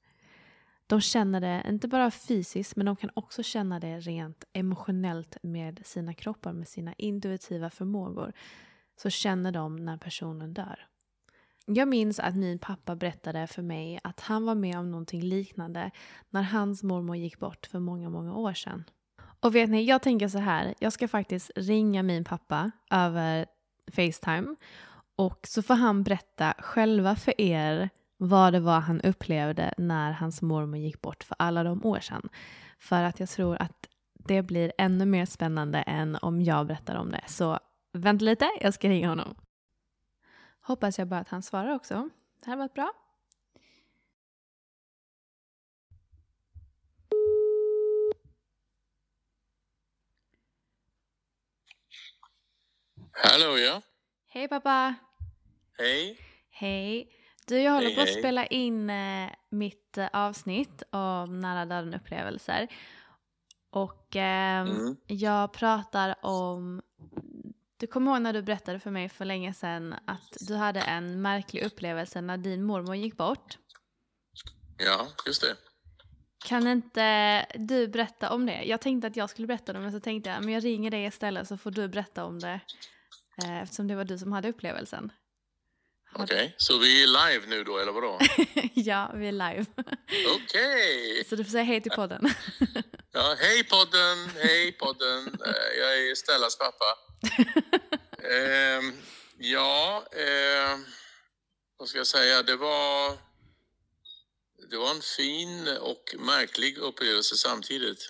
[0.90, 5.82] De känner det inte bara fysiskt men de kan också känna det rent emotionellt med
[5.86, 8.34] sina kroppar, med sina intuitiva förmågor.
[9.02, 10.88] Så känner de när personen dör.
[11.66, 15.92] Jag minns att min pappa berättade för mig att han var med om någonting liknande
[16.30, 18.84] när hans mormor gick bort för många, många år sedan.
[19.40, 23.46] Och vet ni, jag tänker så här, jag ska faktiskt ringa min pappa över
[23.92, 24.56] Facetime
[25.16, 27.90] och så får han berätta själva för er
[28.22, 32.30] vad det var han upplevde när hans mormor gick bort för alla de år sedan.
[32.80, 37.12] För att jag tror att det blir ännu mer spännande än om jag berättar om
[37.12, 37.24] det.
[37.28, 37.60] Så
[37.94, 39.36] vänta lite, jag ska ringa honom.
[40.62, 42.10] Hoppas jag bara att han svarar också.
[42.44, 42.92] Det här var bra.
[53.12, 53.82] Hallå ja.
[54.28, 54.96] Hej pappa.
[55.78, 56.18] Hej.
[56.50, 57.19] Hej.
[57.50, 58.18] Du, jag håller Hej, på att hej.
[58.20, 62.68] spela in eh, mitt eh, avsnitt om nära döden-upplevelser.
[63.72, 64.96] Och ehm, Mm.
[65.08, 66.82] jag pratar om...
[67.78, 71.22] Du kommer ihåg när du berättade för mig för länge sedan att du hade en
[71.22, 73.58] märklig upplevelse när din mormor gick bort?
[74.78, 75.56] Ja, just det.
[76.46, 78.64] Kan inte du berätta om det?
[78.64, 81.06] Jag tänkte att jag skulle berätta det men så tänkte jag men jag ringer dig
[81.06, 82.60] istället så får du berätta om det.
[83.44, 85.12] Eh, eftersom det var du som hade upplevelsen.
[86.14, 88.20] Okej, så vi är live nu då, eller vadå?
[88.74, 89.66] ja, vi är live.
[90.36, 91.26] Okej!
[91.30, 92.30] Så du får säga hej till podden.
[93.12, 95.28] Ja, hej podden, hej podden.
[95.46, 96.86] Eh, Jag är Stellas pappa.
[98.36, 98.94] Ehm,
[99.38, 100.78] ja, eh,
[101.78, 102.44] vad ska jag säga?
[102.44, 103.18] Det var,
[104.72, 108.10] det var en fin och märklig upplevelse samtidigt.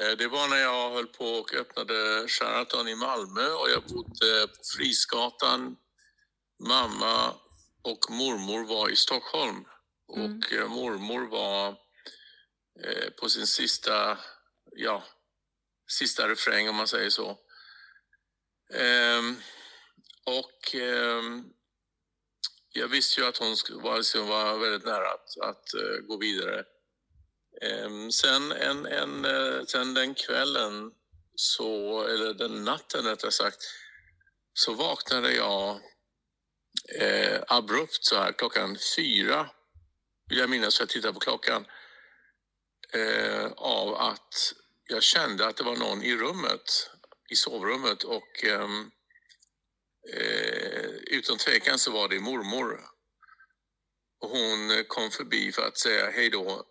[0.00, 4.46] Eh, Det var när jag höll på och öppnade Sheraton i Malmö och jag bodde
[4.48, 5.76] på Frisgatan.
[6.68, 7.34] Mamma
[7.82, 9.64] och mormor var i Stockholm
[10.06, 11.68] och eh, mormor var
[12.84, 14.18] eh, på sin sista,
[14.76, 15.04] ja,
[15.90, 17.38] sista refräng om man säger så.
[18.74, 19.36] Ehm,
[20.26, 21.44] och ehm,
[22.72, 26.64] jag visste ju att hon var, liksom, var väldigt nära att, att eh, gå vidare.
[27.62, 30.92] Ehm, sen, en, en, eh, sen den kvällen,
[31.34, 33.62] så, eller den natten rättare sagt,
[34.54, 35.80] så vaknade jag
[36.98, 39.50] eh, abrupt så här klockan fyra,
[40.28, 41.66] vill jag minnas för jag tittade på klockan,
[42.92, 44.54] eh, av att
[44.88, 46.90] jag kände att det var någon i rummet,
[47.30, 48.90] i sovrummet och ehm,
[50.12, 52.80] eh, utan tvekan så var det mormor.
[54.20, 56.66] Och hon kom förbi för att säga hej då,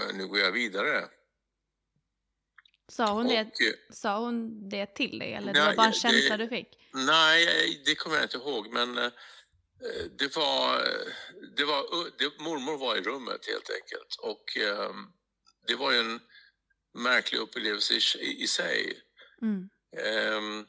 [0.00, 1.08] eh, nu går jag vidare.
[2.96, 5.86] Sa hon, det, Och, eh, sa hon det till dig eller det var Nej, bara
[5.86, 6.78] en det- känsla du fick?
[6.92, 9.10] Nej, det kommer jag inte ihåg, men eh,
[10.18, 10.78] det var,
[11.56, 14.94] det var det, mormor var i rummet helt enkelt och eh,
[15.66, 16.20] det var ju en
[16.94, 19.00] märklig upplevelse i, i sig.
[19.42, 19.68] Mm.
[19.96, 20.66] Eh,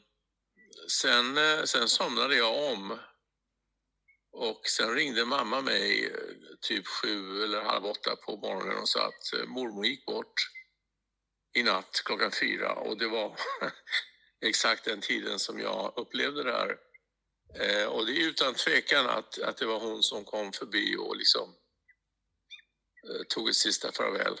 [0.88, 2.98] sen, eh, sen somnade jag om
[4.32, 6.12] och sen ringde mamma mig eh,
[6.60, 10.34] typ sju eller halv åtta på morgonen och sa att eh, mormor gick bort
[11.56, 13.36] i natt klockan fyra och det var
[14.40, 16.76] exakt den tiden som jag upplevde det här.
[17.54, 21.16] Eh, och det är utan tvekan att, att det var hon som kom förbi och
[21.16, 21.54] liksom
[23.08, 24.40] eh, tog ett sista farväl.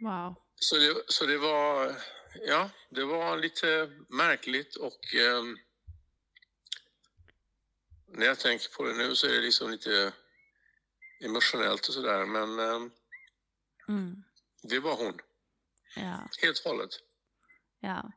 [0.00, 0.34] Wow.
[0.54, 1.94] Så det, så det var,
[2.40, 5.58] ja, det var lite märkligt och ehm,
[8.08, 10.12] när jag tänker på det nu så är det liksom lite
[11.24, 12.90] emotionellt och sådär men ehm,
[13.88, 14.22] Mm.
[14.62, 15.20] det var hon,
[15.96, 16.90] Ja, helt och hållet.
[17.80, 18.12] ja.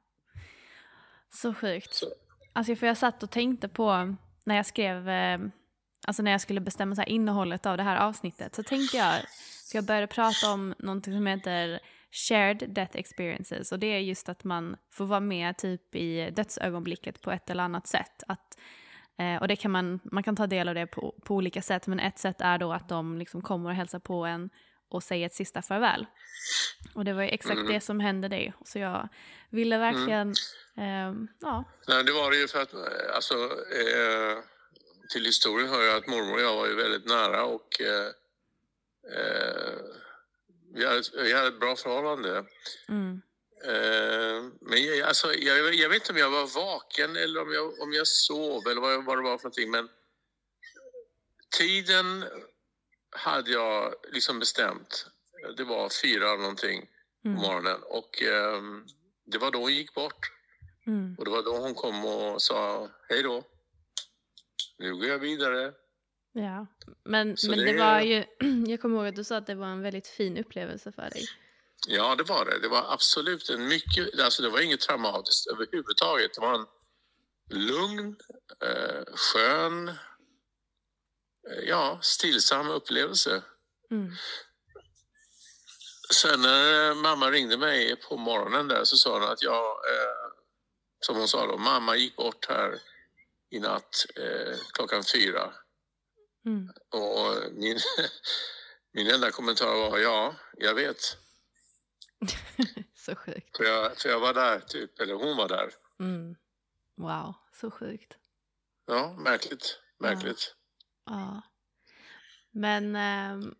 [1.29, 1.93] Så sjukt.
[1.93, 2.05] Så,
[2.53, 5.39] Alltså för jag satt och tänkte på när jag skrev, eh,
[6.07, 9.13] alltså när jag skulle bestämma så här innehållet av det här avsnittet så tänkte jag,
[9.71, 11.79] för jag började prata om någonting som heter
[12.11, 17.21] shared death experiences och det är just att man får vara med typ i dödsögonblicket
[17.21, 18.23] på ett eller annat sätt.
[18.27, 18.57] Att,
[19.17, 21.87] eh, och det kan man, man kan ta del av det på, på olika sätt
[21.87, 24.49] men ett sätt är då att de liksom kommer och hälsar på en
[24.89, 26.05] och säger ett sista farväl.
[26.93, 27.73] Och det var ju exakt Mm.
[27.73, 28.53] det som hände dig.
[28.65, 29.09] Så jag
[29.49, 30.33] ville verkligen,
[30.77, 33.35] ehm, ja, nej, det var det ju för att, eh, alltså,
[33.71, 34.37] eh,
[35.09, 38.07] till historien hör jag att mormor och jag var ju väldigt nära och eh,
[39.17, 39.73] eh,
[40.73, 42.45] vi, hade, vi hade ett bra förhållande.
[42.89, 43.21] mm,
[43.63, 47.81] Eh, men jag, alltså, jag, jag vet inte om jag var vaken eller om jag,
[47.81, 49.71] om jag sov eller vad, vad det var för någonting.
[49.71, 49.89] Men
[51.57, 52.25] tiden
[53.15, 55.07] hade jag liksom bestämt.
[55.57, 56.81] Det var fyra någonting
[57.23, 58.85] på mm, morgonen och ehm,
[59.25, 60.31] det var då hon gick bort.
[60.87, 61.15] mm.
[61.17, 63.43] Och det var då hon kom och sa hej då.
[64.77, 65.73] Nu går jag vidare.
[66.33, 66.67] Ja,
[67.03, 67.65] men, Så men det...
[67.65, 68.25] det- var ju,
[68.67, 71.25] jag kommer ihåg att du sa att det var en väldigt fin upplevelse för dig.
[71.87, 72.59] Ja, det var det.
[72.59, 76.33] Det var absolut en mycket, alltså det var inget traumatiskt överhuvudtaget.
[76.33, 76.65] Det var en
[77.49, 78.15] lugn,
[78.63, 79.93] eh, skön, eh,
[81.67, 83.43] ja, stillsam upplevelse.
[83.91, 84.11] Mm.
[86.13, 90.31] Sen när mamma ringde mig på morgonen där så sa hon att jag, eh,
[90.99, 92.79] som hon sa då, mamma gick bort här
[93.49, 95.53] i natt eh, klockan fyra.
[96.45, 96.69] Mm.
[96.89, 97.79] Och min,
[98.93, 101.17] min enda kommentar var ja, jag vet.
[102.95, 103.57] så sjukt.
[103.57, 105.73] För jag, för jag var där, typ, eller hon var där.
[105.99, 106.35] Mm.
[106.95, 108.17] Wow, så sjukt.
[108.85, 109.79] Ja, märkligt.
[109.99, 110.55] Märkligt.
[110.55, 110.64] Ja.
[111.05, 111.41] Ja,
[112.51, 113.51] Men eh,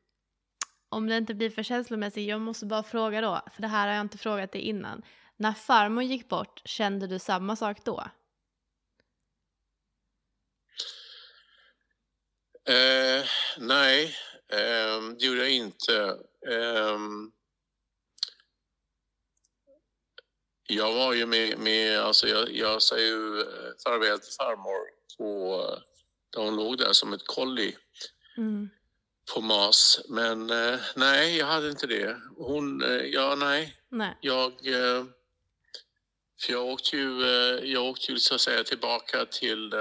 [0.90, 3.96] om det inte blir för känslomässigt, jag måste bara fråga då, för det här har
[3.96, 5.02] jag inte frågat dig innan.
[5.38, 8.04] När farmor gick bort, kände du samma sak då?
[12.68, 13.26] Eh,
[13.58, 14.16] nej,
[14.48, 16.18] eh, det gjorde jag inte.
[16.48, 17.00] Eh,
[20.68, 24.80] jag var ju med, med alltså jag, jag sa ju eh, farväl till farmor
[25.18, 25.62] på,
[26.36, 27.76] där hon låg där som ett kolli.
[28.38, 28.70] Mm.
[29.34, 30.02] på MAS.
[30.10, 32.18] Men eh, nej, jag hade inte det.
[32.38, 33.78] Hon, eh, ja nej.
[33.90, 34.18] Nej.
[34.22, 35.06] Jag, eh,
[36.42, 39.80] för jag åkte ju, eh, jag åkte ju så att säga tillbaka till eh,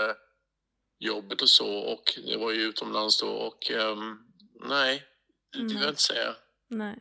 [0.99, 4.19] jobbet och så och det var ju utomlands då och ehm,
[4.69, 5.03] nej,
[5.53, 6.35] det vill jag inte säga.
[6.69, 6.99] Nej.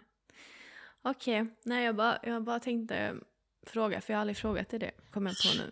[1.02, 1.56] Okej.
[1.64, 3.16] Nej, jag bara, jag bara tänkte
[3.68, 4.92] fråga, för jag har aldrig frågat dig det.
[5.12, 5.72] Kommer jag på nu.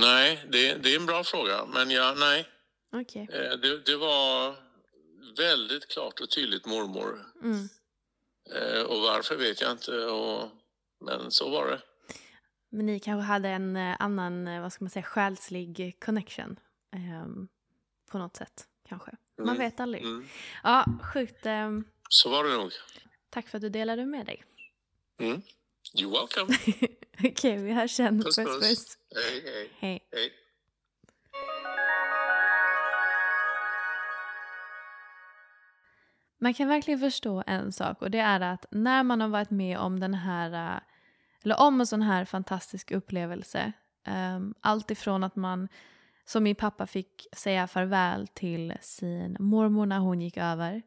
[0.00, 2.48] Nej, det, det är en bra fråga, men ja, nej.
[2.92, 3.28] Okej.
[3.32, 4.56] Eh, Det, det var
[5.36, 7.24] väldigt klart och tydligt mormor.
[7.42, 7.68] Mm.
[8.54, 10.48] Eh, Och varför vet jag inte, och,
[11.04, 11.82] men så var det.
[12.70, 16.58] Men ni kanske hade en eh, annan, vad ska man säga, själslig connection.
[16.96, 17.48] ehm,
[18.10, 19.10] på något sätt, kanske.
[19.38, 19.58] Man Mm.
[19.58, 20.02] vet aldrig.
[20.02, 20.28] Mm.
[20.62, 20.84] Ja,
[21.14, 21.46] sjukt.
[21.46, 22.72] ehm, Så var det nog.
[23.30, 24.44] tack för att du delade med dig.
[25.20, 25.42] Mm.
[25.98, 26.56] You're welcome.
[27.30, 28.22] Okej, vi hörs sen.
[28.22, 28.68] Puss, Puss, puss.
[28.68, 28.98] puss.
[29.14, 29.70] Hej, hej.
[29.78, 30.08] Hej.
[30.12, 30.32] hej.
[36.38, 39.78] Man kan verkligen förstå en sak och det är att när man har varit med
[39.78, 40.80] om den här, eh,
[41.44, 43.72] eller om en sån här fantastisk upplevelse,
[44.36, 45.68] um, allt ifrån att man,
[46.24, 50.82] som min pappa fick säga farväl till sin mormor när hon gick över,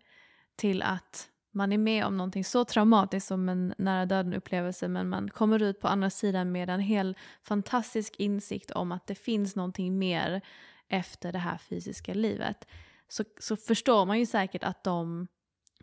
[0.55, 5.09] till att man är med om någonting så traumatiskt som en nära döden upplevelse men
[5.09, 9.55] man kommer ut på andra sidan med en hel fantastisk insikt om att det finns
[9.55, 10.41] någonting mer
[10.87, 12.67] efter det här fysiska livet.
[13.07, 15.27] Så, så förstår man ju säkert att de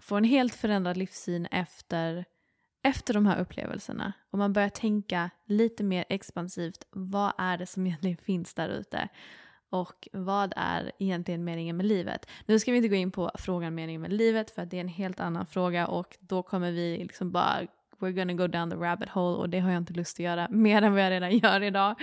[0.00, 2.24] får en helt förändrad livssyn efter,
[2.82, 4.12] efter de här upplevelserna.
[4.30, 6.86] Och man börjar tänka lite mer expansivt.
[6.90, 9.08] Vad är det som egentligen finns där ute?
[9.70, 12.26] Och vad är egentligen meningen med livet?
[12.46, 14.80] Nu ska vi inte gå in på frågan meningen med livet för att det är
[14.80, 17.66] en helt annan fråga och då kommer vi liksom bara
[17.98, 20.48] we're gonna go down the rabbit hole och det har jag inte lust att göra
[20.50, 21.94] mer än vad jag redan gör idag.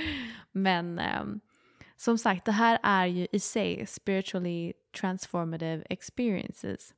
[0.51, 1.39] Men ehm,
[1.97, 6.93] som sagt, det här är ju i sig spiritually transformative experiences.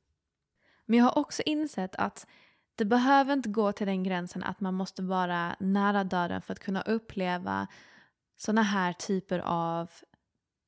[0.88, 2.26] Men jag har också insett att
[2.74, 6.60] det behöver inte gå till den gränsen att man måste vara nära döden för att
[6.60, 7.66] kunna uppleva
[8.36, 9.90] såna här typer av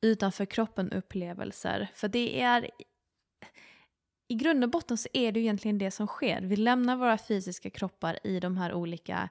[0.02, 1.90] utanför kroppen upplevelser.
[1.94, 2.70] För det är
[4.28, 6.40] i grund och botten så är det ju egentligen det som sker.
[6.40, 9.28] Vi lämnar våra fysiska kroppar i de här olika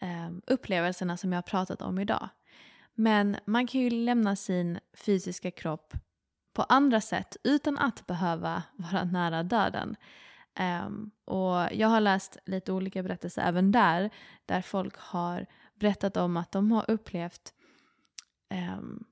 [0.00, 2.28] eh, upplevelserna som jag har pratat om idag.
[2.94, 5.94] Men man kan ju lämna sin fysiska kropp
[6.52, 9.96] på andra sätt utan att behöva vara nära döden.
[10.84, 14.10] Um, och jag har läst lite olika berättelser även där,
[14.46, 17.54] där folk har berättat om att de har upplevt
[18.74, 19.04] um,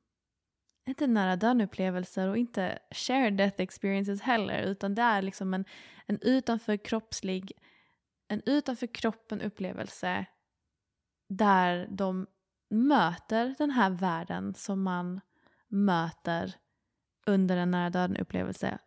[0.87, 5.65] inte nära döden-upplevelser och inte shared death experiences heller, utan det är liksom en,
[6.07, 7.53] en utanför kroppslig,
[8.29, 10.27] en utanför kroppen-upplevelse
[11.29, 12.27] där de
[12.71, 15.21] möter den här världen som man
[15.69, 16.55] möter
[17.29, 18.79] under en nära döden-upplevelse.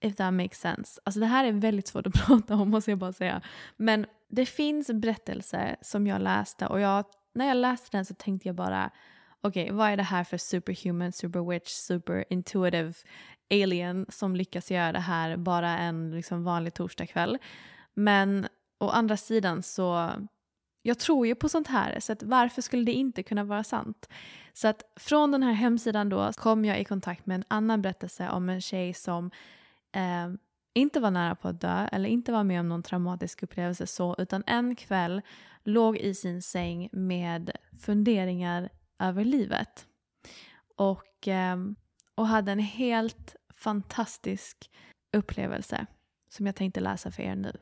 [0.00, 1.00] If that makes sense.
[1.04, 3.42] Alltså det här är väldigt svårt att prata om måste jag bara säga.
[3.76, 7.04] Men det finns berättelser som jag läste och jag,
[7.34, 8.90] när jag läste den så tänkte jag bara
[9.40, 12.92] okej, okay, vad är det här för superhuman, superwitch superintuitive
[13.50, 17.38] alien som lyckas göra det här bara en liksom vanlig torsdagkväll.
[17.94, 18.46] Men
[18.78, 20.10] å andra sidan så
[20.86, 24.08] jag tror ju på sånt här, så att varför skulle det inte kunna vara sant?
[24.52, 28.30] Så att från den här hemsidan då kom jag i kontakt med en annan berättelse
[28.30, 29.30] om en tjej som
[29.92, 30.28] eh,
[30.74, 34.14] inte var nära på att dö eller inte var med om någon traumatisk upplevelse så,
[34.18, 35.22] utan en kväll
[35.62, 38.68] låg i sin säng med funderingar
[38.98, 39.86] över livet.
[40.76, 41.56] Och, eh,
[42.14, 44.70] och hade en helt fantastisk
[45.12, 45.86] upplevelse
[46.28, 47.52] som jag tänkte läsa för er nu.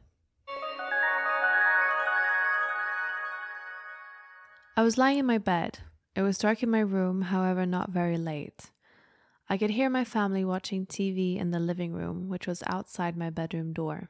[4.74, 5.80] I was lying in my bed.
[6.16, 8.70] It was dark in my room, however, not very late.
[9.46, 13.28] I could hear my family watching TV in the living room, which was outside my
[13.28, 14.08] bedroom door.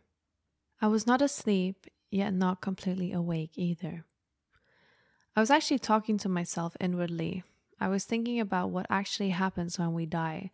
[0.80, 4.04] I was not asleep, yet not completely awake either.
[5.34, 7.42] I was actually talking to myself inwardly.
[7.80, 10.52] I was thinking about what actually happens when we die,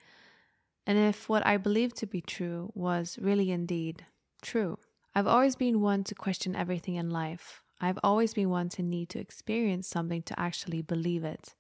[0.87, 4.07] and if what I believed to be true was really indeed
[4.41, 4.79] true.
[5.15, 7.63] I've always been one to question everything in life.
[7.81, 11.55] I've always been one to need to experience something to actually believe it.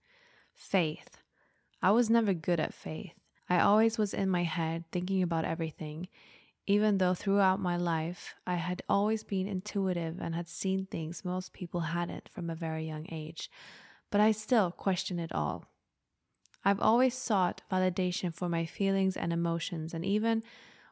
[0.55, 1.19] Faith.
[1.81, 3.12] I was never good at faith.
[3.49, 6.09] I always was in my head thinking about everything,
[6.66, 11.53] even though throughout my life I had always been intuitive and had seen things most
[11.53, 13.51] people hadn't from a very young age.
[14.11, 15.66] But I still question it all.
[16.64, 20.43] I've always sought validation for my feelings and emotions, and even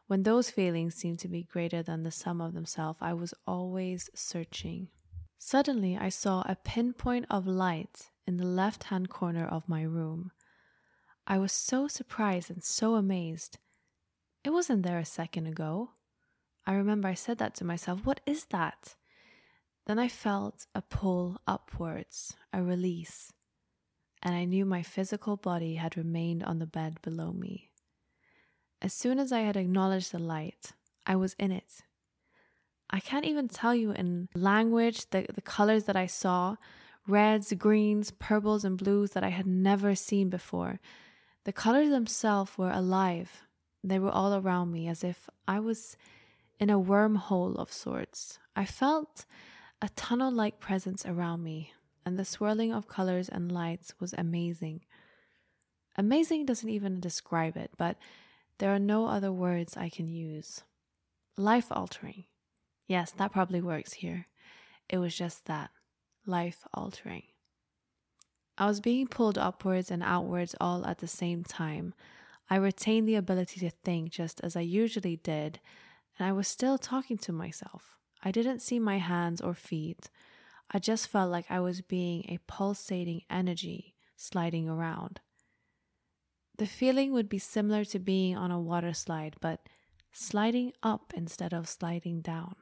[0.07, 4.09] when those feelings seemed to be greater than the sum of themselves, I was always
[4.15, 4.87] searching.
[5.37, 10.31] Suddenly, I saw a pinpoint of light in the left hand corner of my room.
[11.25, 13.57] I was so surprised and so amazed.
[14.43, 15.91] It wasn't there a second ago.
[16.65, 18.05] I remember I said that to myself.
[18.05, 18.95] What is that?
[19.85, 23.31] Then I felt a pull upwards, a release,
[24.21, 27.71] and I knew my physical body had remained on the bed below me.
[28.81, 30.73] As soon as I had acknowledged the light,
[31.05, 31.83] I was in it.
[32.89, 36.55] I can't even tell you in language the, the colors that I saw
[37.07, 40.79] reds, greens, purples, and blues that I had never seen before.
[41.45, 43.43] The colors themselves were alive.
[43.83, 45.95] They were all around me as if I was
[46.59, 48.39] in a wormhole of sorts.
[48.55, 49.25] I felt
[49.81, 51.71] a tunnel like presence around me,
[52.05, 54.81] and the swirling of colors and lights was amazing.
[55.95, 57.97] Amazing doesn't even describe it, but
[58.57, 60.63] there are no other words I can use.
[61.37, 62.25] Life altering.
[62.87, 64.27] Yes, that probably works here.
[64.89, 65.71] It was just that
[66.25, 67.23] life altering.
[68.57, 71.93] I was being pulled upwards and outwards all at the same time.
[72.49, 75.59] I retained the ability to think just as I usually did,
[76.17, 77.97] and I was still talking to myself.
[78.23, 80.09] I didn't see my hands or feet.
[80.71, 85.19] I just felt like I was being a pulsating energy sliding around.
[86.57, 89.59] The feeling would be similar to being on a water slide, but
[90.11, 92.55] sliding up instead of sliding down.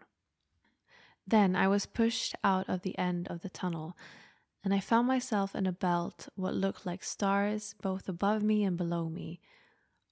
[1.27, 3.97] Then I was pushed out of the end of the tunnel,
[4.63, 8.77] and I found myself in a belt what looked like stars both above me and
[8.77, 9.41] below me.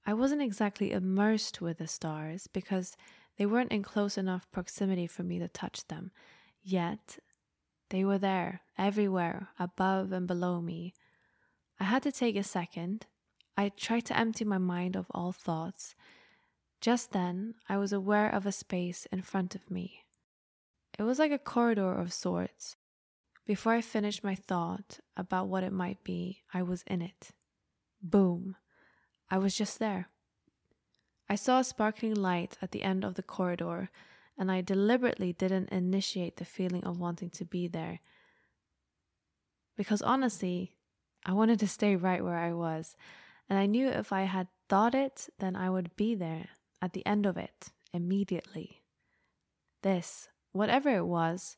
[0.06, 2.98] I wasn't exactly immersed with the stars because
[3.38, 6.12] they weren't in close enough proximity for me to touch them,
[6.62, 7.20] yet
[7.90, 10.94] they were there, everywhere, above and below me.
[11.80, 13.06] I had to take a second.
[13.56, 15.96] I tried to empty my mind of all thoughts.
[16.82, 20.03] Just then, I was aware of a space in front of me.
[20.98, 22.76] It was like a corridor of sorts.
[23.46, 27.32] Before I finished my thought about what it might be, I was in it.
[28.02, 28.56] Boom.
[29.30, 30.08] I was just there.
[31.30, 33.90] I saw a sparkling light at the end of the corridor,
[34.38, 38.00] and I deliberately didn't initiate the feeling of wanting to be there.
[39.76, 40.76] Because honestly,
[41.26, 42.96] I wanted to stay right where I was,
[43.50, 46.50] and I knew if I had thought it, then I would be there
[46.82, 48.84] at the end of it immediately.
[49.82, 51.58] This whatever it was,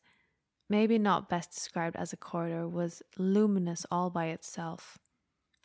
[0.68, 4.98] maybe not best described as a corridor, was luminous all by itself.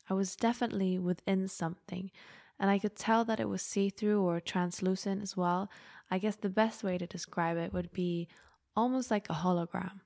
[0.08, 2.10] I was definitely within something,
[2.58, 5.70] and I could tell that it was see through or translucent as well.
[6.10, 8.28] I guess the best way to describe it would be
[8.76, 10.00] almost like a hologram.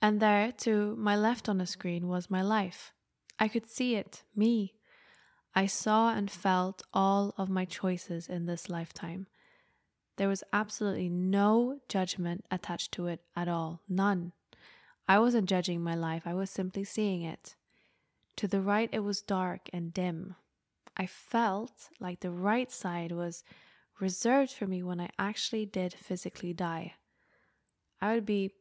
[0.00, 2.92] And there, to my left on the screen, was my life.
[3.38, 4.74] I could see it, me.
[5.54, 9.26] I saw and felt all of my choices in this lifetime.
[10.16, 13.80] There was absolutely no judgment attached to it at all.
[13.88, 14.32] None.
[15.08, 17.54] I wasn't judging my life, I was simply seeing it.
[18.36, 20.34] To the right, it was dark and dim.
[20.96, 23.44] I felt like the right side was
[24.00, 26.94] reserved for me when I actually did physically die.
[28.00, 28.52] I would be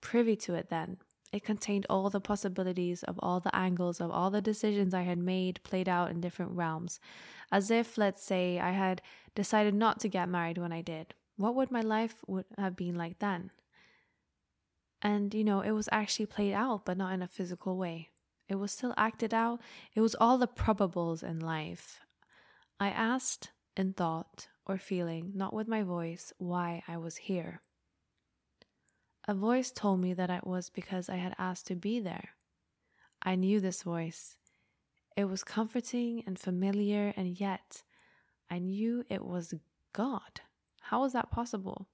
[0.00, 0.98] privy to it then.
[1.32, 5.18] It contained all the possibilities of all the angles of all the decisions I had
[5.18, 6.98] made played out in different realms.
[7.52, 9.00] As if, let's say, I had
[9.34, 11.14] decided not to get married when I did.
[11.36, 13.50] What would my life would have been like then?
[15.02, 18.08] And you know, it was actually played out, but not in a physical way.
[18.48, 19.60] It was still acted out.
[19.94, 22.00] It was all the probables in life.
[22.80, 27.60] I asked in thought or feeling, not with my voice, why I was here.
[29.30, 32.30] A voice told me that it was because I had asked to be there.
[33.22, 34.34] I knew this voice.
[35.16, 37.84] It was comforting and familiar, and yet
[38.50, 39.54] I knew it was
[39.92, 40.40] God.
[40.80, 41.86] How was that possible?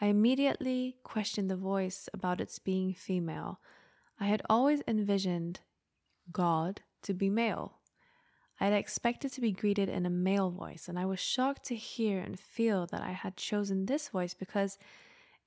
[0.00, 3.60] I immediately questioned the voice about its being female.
[4.18, 5.60] I had always envisioned
[6.32, 7.74] God to be male.
[8.58, 11.76] I had expected to be greeted in a male voice, and I was shocked to
[11.76, 14.78] hear and feel that I had chosen this voice because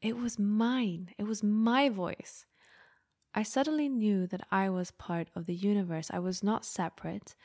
[0.02, 2.46] it was mine, it was my voice.
[3.34, 6.10] I suddenly knew that I was part of the universe.
[6.12, 7.36] I was not separate.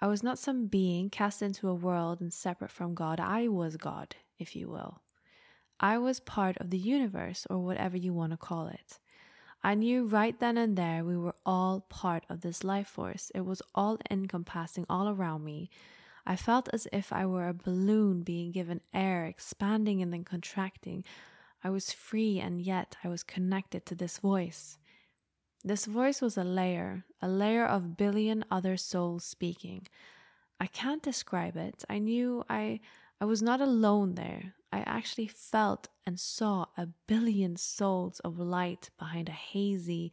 [0.00, 3.20] I was not some being cast into a world and separate from God.
[3.20, 5.02] I was God, if you will.
[5.80, 8.98] I was part of the universe, or whatever you want to call it.
[9.62, 13.30] I knew right then and there we were all part of this life force.
[13.34, 15.68] It was all encompassing all around me.
[16.24, 21.04] I felt as if I were a balloon being given air, expanding and then contracting.
[21.62, 24.78] I was free, and yet I was connected to this voice.
[25.64, 29.88] This voice was a layer, a layer of billion other souls speaking.
[30.60, 31.84] I can't describe it.
[31.88, 32.80] I knew I
[33.20, 34.54] I was not alone there.
[34.72, 40.12] I actually felt and saw a billion souls of light behind a hazy,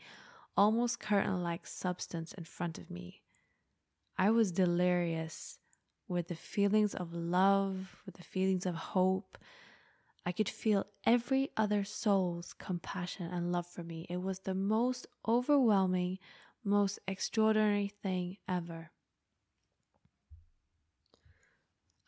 [0.58, 3.22] almost curtain like substance in front of me.
[4.18, 5.60] I was delirious,
[6.08, 9.38] with the feelings of love, with the feelings of hope.
[10.26, 14.08] I could feel every other soul's compassion and love for me.
[14.10, 16.18] It was the most overwhelming,
[16.64, 18.90] most extraordinary thing ever.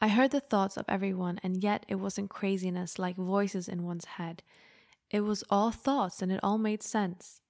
[0.02, 4.06] I heard the thoughts of everyone, and yet it wasn't craziness like voices in one's
[4.06, 4.44] head.
[5.10, 7.42] It was all thoughts, and it all made sense.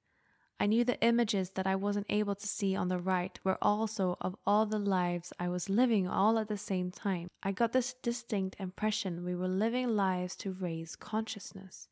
[0.60, 4.18] I knew the images that I wasn't able to see on the right were also
[4.20, 7.30] of all the lives I was living all at the same time.
[7.44, 11.90] I got this distinct impression we were living lives to raise consciousness.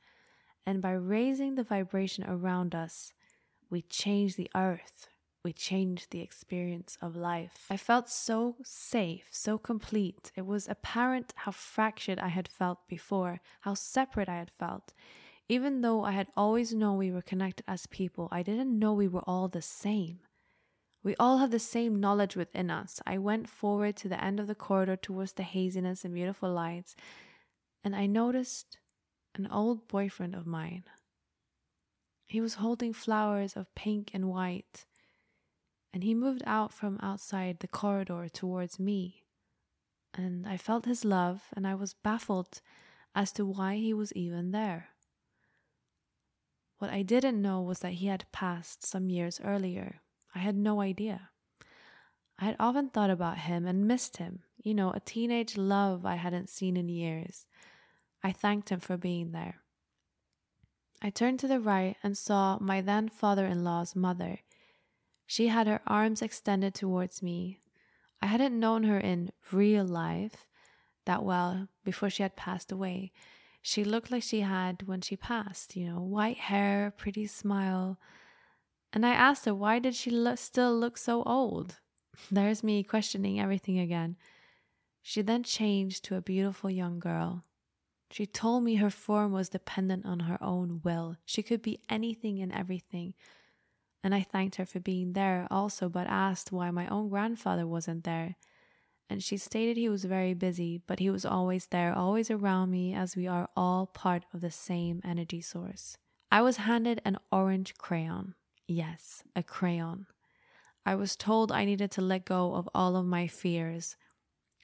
[0.66, 3.14] And by raising the vibration around us,
[3.70, 5.10] we change the earth.
[5.44, 7.68] We change the experience of life.
[7.70, 10.32] I felt so safe, so complete.
[10.36, 14.96] It was apparent how fractured I had felt before, how separate I had felt.
[15.48, 19.08] Even though I had always known we were connected as people, I didn't know we
[19.08, 20.20] were all the same.
[21.04, 23.00] We all have the same knowledge within us.
[23.06, 26.96] I went forward to the end of the corridor towards the haziness and beautiful lights,
[27.84, 28.80] and I noticed
[29.36, 30.86] an old boyfriend of mine.
[32.28, 34.86] He was holding flowers of pink and white,
[35.94, 39.26] and he moved out from outside the corridor towards me.
[40.12, 42.62] And I felt his love, and I was baffled
[43.14, 44.90] as to why he was even there.
[46.78, 50.02] What I didn't know was that he had passed some years earlier.
[50.34, 51.30] I had no idea.
[52.38, 56.16] I had often thought about him and missed him, you know, a teenage love I
[56.16, 57.46] hadn't seen in years.
[58.22, 59.62] I thanked him for being there.
[61.02, 64.40] I turned to the right and saw my then father in law's mother.
[65.26, 67.60] She had her arms extended towards me.
[68.22, 70.46] I hadn't known her in real life
[71.06, 73.12] that well before she had passed away.
[73.68, 77.98] She looked like she had when she passed, you know, white hair, pretty smile.
[78.94, 81.80] And I asked her, why did she look, still look so old?
[82.30, 84.18] There's me questioning everything again.
[85.02, 87.44] She then changed to a beautiful young girl.
[88.12, 91.16] She told me her form was dependent on her own will.
[91.26, 93.16] She could be anything and everything.
[94.04, 98.04] And I thanked her for being there also, but asked why my own grandfather wasn't
[98.04, 98.36] there
[99.10, 102.94] and she stated he was very busy, but he was always there, always around me,
[102.94, 105.98] as we are all part of the same energy source.
[106.32, 108.34] I was handed an orange crayon.
[108.68, 110.08] Yes, a crayon.
[110.86, 113.96] I was told I needed to let go of all of my fears.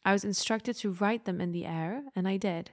[0.04, 2.72] I was instructed to write them in the air, and I did.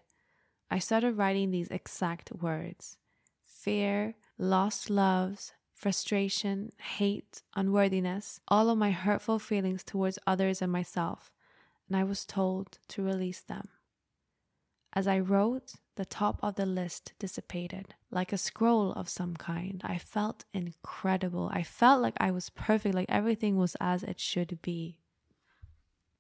[0.71, 2.97] I started writing these exact words
[3.43, 11.31] fear, lost loves, frustration, hate, unworthiness, all of my hurtful feelings towards others and myself
[11.89, 13.69] and I was told to release them.
[14.93, 19.81] As I wrote, the top of the list dissipated, like a scroll of some kind.
[19.85, 21.51] I felt incredible.
[21.53, 24.99] I felt like I was perfect, like everything was as it should be.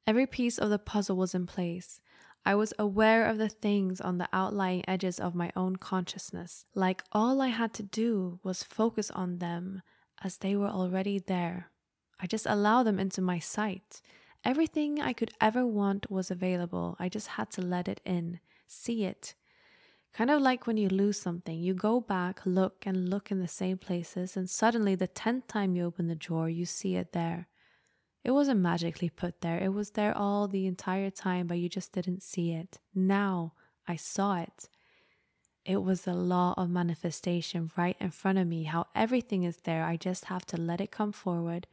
[0.06, 2.00] Every piece of the puzzle was in place.
[2.44, 7.04] I was aware of the things on the outlying edges of my own consciousness, like
[7.12, 9.82] all I had to do was focus on them
[10.22, 11.70] as they were already there.
[12.20, 14.00] I just allow them into my sight.
[14.45, 16.97] Everything I could ever want was available.
[16.99, 19.34] I just had to let it in, see it.
[20.12, 23.49] Kind of like when you lose something, you go back, look, and look in the
[23.49, 27.49] same places, and suddenly the tenth time you open the drawer, you see it there.
[28.24, 31.93] It wasn't magically put there, it was there all the entire time, but you just
[31.93, 32.78] didn't see it.
[32.95, 33.53] Now
[33.86, 34.68] I saw it.
[35.64, 39.84] It was the law of manifestation right in front of me, how everything is there.
[39.84, 41.66] I just have to let it come forward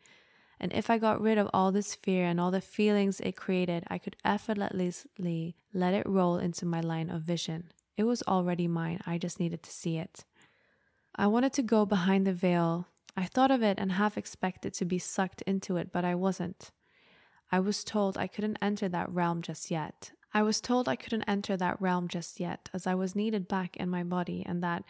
[0.59, 3.83] and if I got rid of all this fear and all the feelings it created,
[3.87, 7.71] I could effortlessly let it roll into my line of vision.
[7.97, 10.25] It was already mine, I just needed to see it.
[11.15, 12.87] I wanted to go behind the veil.
[13.15, 16.71] I thought of it and half expected to be sucked into it, but I wasn't.
[17.51, 20.11] I was told I couldn't enter that realm just yet.
[20.33, 23.77] I was told I couldn't enter that realm just yet, as I was needed back
[23.77, 24.83] in my body, and that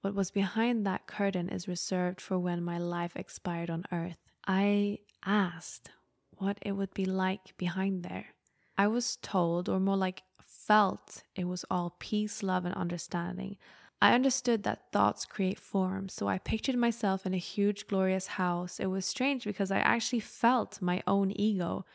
[0.00, 4.29] what was behind that curtain is reserved for when my life expired on earth.
[4.52, 5.92] I asked
[6.32, 8.34] what it would be like behind there.
[8.76, 13.58] I was told, or more like felt, it was all peace, love, and understanding.
[14.02, 18.80] I understood that thoughts create forms, so I pictured myself in a huge, glorious house.
[18.80, 21.86] It was strange because I actually felt my own ego.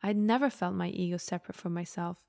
[0.00, 2.28] I'd never felt my ego separate from myself.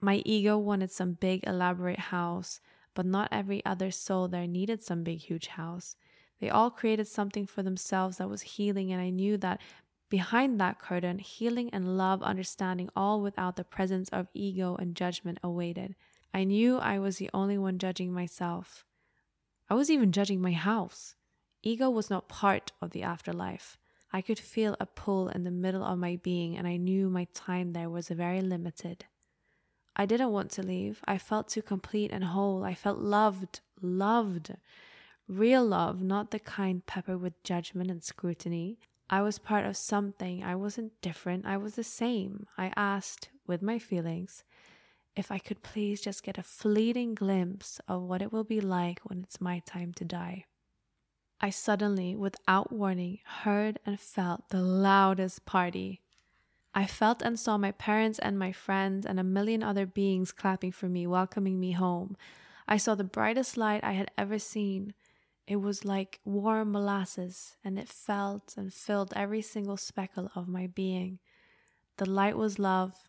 [0.00, 2.60] My ego wanted some big, elaborate house,
[2.94, 5.96] but not every other soul there needed some big, huge house.
[6.42, 9.60] They all created something for themselves that was healing, and I knew that
[10.08, 15.38] behind that curtain, healing and love, understanding, all without the presence of ego and judgment
[15.44, 15.94] awaited.
[16.34, 18.84] I knew I was the only one judging myself.
[19.70, 21.14] I was even judging my house.
[21.62, 23.78] Ego was not part of the afterlife.
[24.12, 27.28] I could feel a pull in the middle of my being, and I knew my
[27.34, 29.04] time there was very limited.
[29.94, 31.02] I didn't want to leave.
[31.04, 32.64] I felt too complete and whole.
[32.64, 34.56] I felt loved, loved.
[35.32, 38.78] Real love, not the kind peppered with judgment and scrutiny.
[39.08, 40.44] I was part of something.
[40.44, 41.46] I wasn't different.
[41.46, 42.46] I was the same.
[42.58, 44.44] I asked, with my feelings,
[45.16, 49.00] if I could please just get a fleeting glimpse of what it will be like
[49.04, 50.44] when it's my time to die.
[51.40, 56.02] I suddenly, without warning, heard and felt the loudest party.
[56.74, 60.72] I felt and saw my parents and my friends and a million other beings clapping
[60.72, 62.18] for me, welcoming me home.
[62.68, 64.92] I saw the brightest light I had ever seen.
[65.46, 70.66] It was like warm molasses, and it felt and filled every single speckle of my
[70.68, 71.18] being.
[71.96, 73.08] The light was love,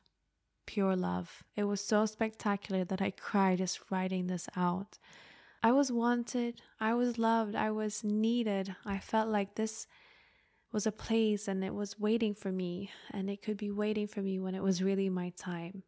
[0.65, 1.43] pure love.
[1.55, 4.97] It was so spectacular that I cried just writing this out.
[5.61, 8.75] I was wanted, I was loved, I was needed.
[8.85, 9.87] I felt like this
[10.73, 14.21] was a place and it was waiting for me, and it could be waiting for
[14.21, 15.83] me when it was really my time.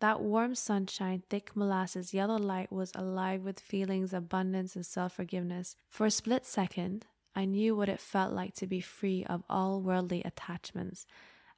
[0.00, 5.74] That warm sunshine, thick molasses, yellow light was alive with feelings, abundance, and self forgiveness.
[5.88, 9.80] For a split second, I knew what it felt like to be free of all
[9.80, 11.06] worldly attachments,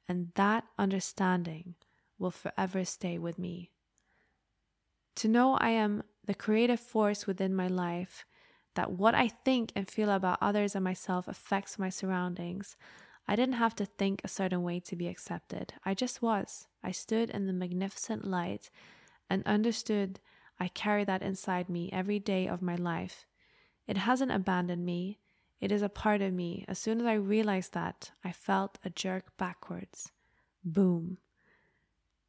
[0.07, 1.75] and that understanding
[2.17, 3.69] will forever stay with me.
[5.15, 8.25] To know I am the creative force within my life,
[8.75, 12.75] that what I think and feel about others and myself affects my surroundings.
[13.27, 15.73] I didn't have to think a certain way to be accepted.
[15.85, 16.67] I just was.
[16.83, 18.69] I stood in the magnificent light
[19.29, 20.19] and understood
[20.59, 23.25] I carry that inside me every day of my life.
[23.87, 25.19] It hasn't abandoned me,
[25.61, 26.65] it is a part of me.
[26.67, 30.11] As soon as I realized that, I felt a jerk backwards.
[30.65, 31.19] Boom.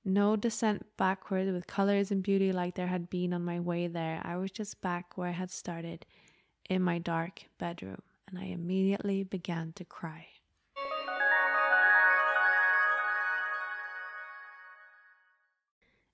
[0.05, 4.21] No descent backward with colors and beauty like there had been on my way there.
[4.23, 6.05] I was just back where I had started,
[6.69, 10.27] in my dark bedroom, and I immediately began to cry.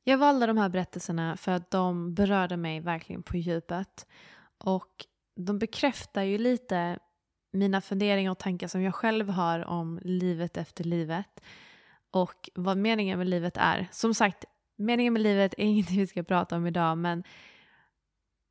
[0.09, 4.07] Jag valde de här berättelserna för att de berörde mig verkligen på djupet.
[4.59, 5.07] Och
[5.37, 6.99] de bekräftar ju lite
[7.53, 11.41] mina funderingar och tankar som jag själv har om livet efter livet.
[12.11, 13.89] Och vad meningen med livet är.
[13.93, 14.45] Som sagt,
[14.77, 17.25] meningen med livet är ingenting vi ska prata om idag men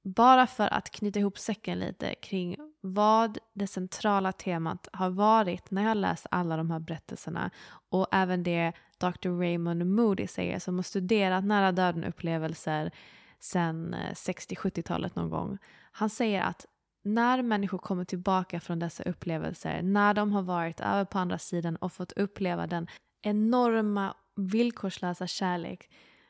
[0.03, 5.83] bara för att knyta ihop säcken lite kring vad det centrala temat har varit när
[5.83, 7.51] jag läst alla de här berättelserna
[7.89, 9.39] och även det Dr.
[9.39, 12.91] Raymond Moody säger som har studerat nära döden-upplevelser
[13.39, 15.57] sedan 60-70-talet eh, någon gång.
[15.91, 16.65] Han säger att
[17.03, 21.75] när människor kommer tillbaka från dessa upplevelser, när de har varit över på andra sidan
[21.75, 22.87] och fått uppleva den
[23.21, 25.89] enorma villkorslösa kärlek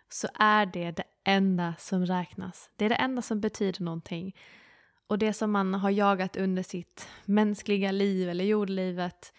[0.09, 2.69] så är det det enda som räknas.
[2.75, 4.35] Det är det enda som betyder någonting.
[5.07, 9.33] Och det som man har jagat under sitt mänskliga liv eller jordlivet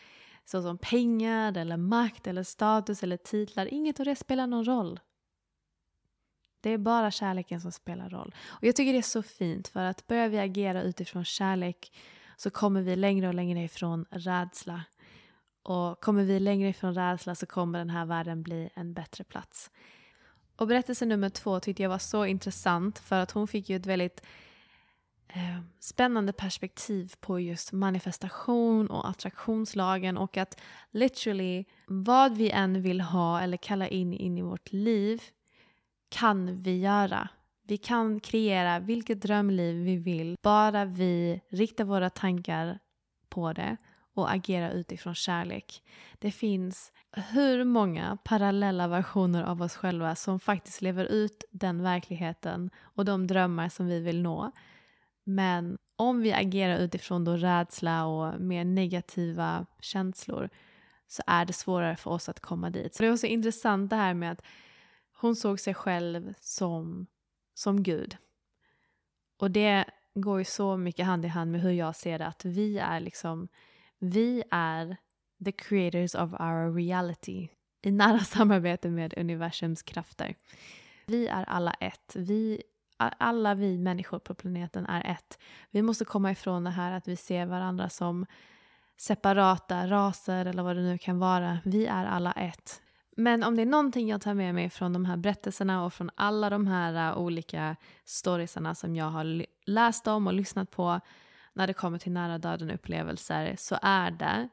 [0.48, 5.00] såsom pengar eller makt eller status eller titlar, inget av det spelar någon roll.
[6.60, 8.34] Det är bara kärleken som spelar roll.
[8.46, 11.92] Och jag tycker det är så fint för att börjar vi agera utifrån kärlek
[12.36, 14.84] så kommer vi längre och längre ifrån rädsla.
[15.62, 19.70] Och kommer vi längre ifrån rädsla så kommer den här världen bli en bättre plats.
[20.56, 23.86] Och berättelse nummer två tyckte jag var så intressant för att hon fick ju ett
[23.86, 24.22] väldigt
[25.28, 30.60] eh, spännande perspektiv på just manifestation och attraktionslagen och att
[30.90, 35.22] literally vad vi än vill ha eller kalla in in i vårt liv
[36.08, 37.28] kan vi göra.
[37.62, 42.78] Vi kan kreera vilket drömliv vi vill bara vi riktar våra tankar
[43.28, 43.76] på det
[44.14, 45.82] och agera utifrån kärlek.
[46.18, 52.70] Det finns hur många parallella versioner av oss själva som faktiskt lever ut den verkligheten
[52.80, 54.52] och de drömmar som vi vill nå.
[55.28, 60.48] Men om vi agerar utifrån då rädsla och mer negativa känslor
[61.06, 62.94] så är det svårare för oss att komma dit.
[62.94, 64.42] Så det var så intressant det här med att
[65.12, 67.06] hon såg sig själv som,
[67.54, 68.16] som Gud.
[69.38, 72.44] Och det går ju så mycket hand i hand med hur jag ser det, att
[72.44, 73.48] vi är liksom,
[73.98, 74.96] vi är
[75.44, 77.48] the creators of our reality
[77.82, 80.34] i nära samarbete med universums krafter.
[81.06, 82.16] Vi är alla ett.
[82.16, 82.62] Vi,
[82.98, 85.38] alla vi människor på planeten är ett.
[85.70, 88.26] Vi måste komma ifrån det här att vi ser varandra som
[88.96, 91.58] separata raser eller vad det nu kan vara.
[91.64, 92.82] Vi är alla ett.
[93.16, 96.10] Men om det är någonting jag tar med mig från de här berättelserna och från
[96.14, 101.00] alla de här äh, olika storiesarna som jag har läst om och lyssnat på
[101.52, 104.48] när det kommer till nära döden upplevelser så är det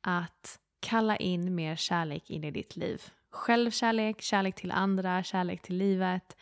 [0.00, 3.02] att kalla in mer kärlek in i ditt liv.
[3.30, 6.36] Självkärlek, kärlek till andra, kärlek till livet.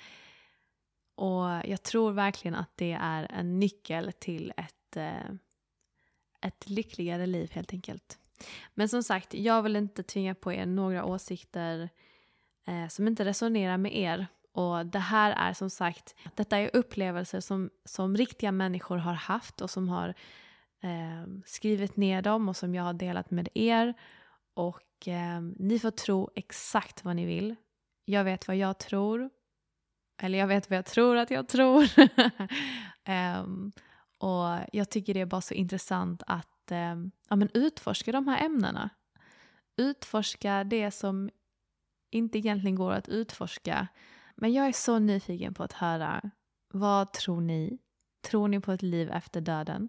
[1.14, 5.30] Och jag tror verkligen att det är en nyckel till ett, eh,
[6.40, 8.18] ett lyckligare liv helt enkelt.
[8.74, 11.88] Men som sagt, jag vill inte tvinga på er några åsikter
[12.66, 14.26] eh, som inte resonerar med er.
[14.52, 19.60] Och det här är som sagt, detta är upplevelser som, som riktiga människor har haft
[19.60, 20.08] och som har
[20.82, 23.94] eh, skrivit ner dem och som jag har delat med er.
[24.54, 27.56] Och eh, ni får tro exakt vad ni vill.
[28.04, 29.30] Jag vet vad jag tror.
[30.18, 31.88] Eller jag vet vad jag tror att jag tror.
[33.42, 33.72] um,
[34.18, 38.44] och jag tycker det är bara så intressant att um, ja, men utforska de här
[38.44, 38.90] ämnena.
[39.76, 41.30] Utforska det som
[42.10, 43.88] inte egentligen går att utforska.
[44.36, 46.30] Men jag är så nyfiken på att höra.
[46.72, 47.78] Vad tror ni?
[48.22, 49.88] Tror ni på ett liv efter döden?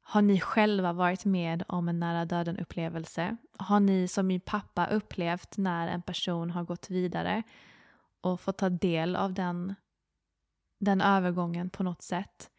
[0.00, 3.36] Har ni själva varit med om en nära döden upplevelse?
[3.58, 7.42] Har ni som min pappa upplevt när en person har gått vidare
[8.22, 9.74] och fått ta del av den,
[10.80, 12.50] den övergången på något sätt?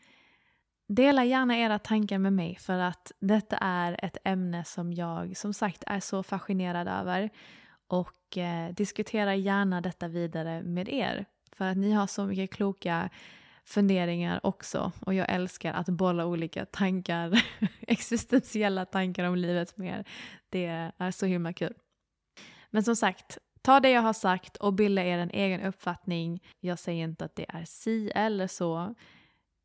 [0.88, 5.54] Dela gärna era tankar med mig för att detta är ett ämne som jag som
[5.54, 7.30] sagt är så fascinerad över
[7.88, 13.10] och eh, diskutera gärna detta vidare med er för att ni har så mycket kloka
[13.66, 17.44] funderingar också och jag älskar att bolla olika tankar,
[17.82, 20.06] existentiella tankar om livet med er.
[20.50, 21.74] Det är så himla kul.
[22.70, 26.44] Men som sagt, ta det jag har sagt och bilda er en egen uppfattning.
[26.60, 28.96] Jag säger inte att det är si eller så.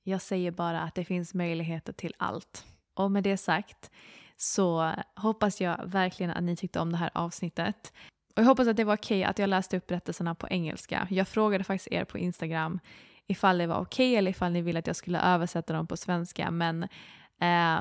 [0.02, 2.64] Jag säger bara att det finns möjligheter till allt.
[2.94, 3.90] Och med det sagt
[4.36, 7.92] så hoppas jag verkligen att ni tyckte om det här avsnittet.
[8.36, 11.06] Och jag hoppas att det var okej okay att jag läste upp berättelserna på engelska.
[11.10, 12.80] Jag frågade faktiskt er på Instagram
[13.26, 15.96] ifall det var okej okay, eller ifall ni ville att jag skulle översätta dem på
[15.96, 16.50] svenska.
[16.50, 16.82] Men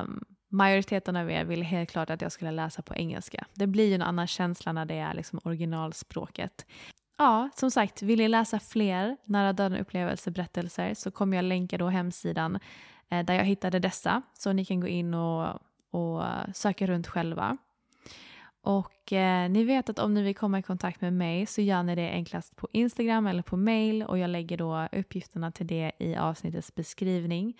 [0.01, 3.45] um, majoriteten av er ville helt klart att jag skulle läsa på engelska.
[3.53, 6.65] Det blir ju en annan känsla när det är liksom originalspråket.
[7.17, 11.87] Ja, som sagt, vill ni läsa fler nära döden upplevelseberättelser så kommer jag länka då
[11.87, 12.59] hemsidan
[13.09, 15.59] eh, där jag hittade dessa så ni kan gå in och,
[15.91, 16.23] och
[16.53, 17.57] söka runt själva.
[18.61, 21.83] Och eh, ni vet att om ni vill komma i kontakt med mig så gör
[21.83, 25.91] ni det enklast på Instagram eller på mail och jag lägger då uppgifterna till det
[25.99, 27.57] i avsnittets beskrivning.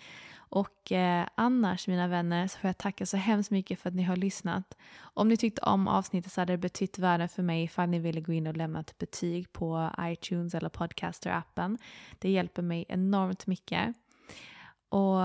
[0.48, 4.02] Och eh, annars mina vänner så får jag tacka så hemskt mycket för att ni
[4.02, 4.76] har lyssnat.
[5.00, 8.20] Om ni tyckte om avsnittet så hade det betytt världen för mig ifall ni ville
[8.20, 11.78] gå in och lämna ett betyg på iTunes eller Podcaster-appen.
[12.18, 13.96] Det hjälper mig enormt mycket.
[14.88, 15.20] Och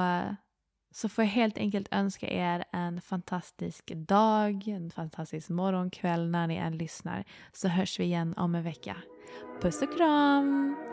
[0.93, 6.47] så får jag helt enkelt önska er en fantastisk dag, en fantastisk morgon, kväll när
[6.47, 7.23] ni än lyssnar.
[7.51, 8.95] Så hörs vi igen om en vecka.
[9.61, 10.92] Puss och kram!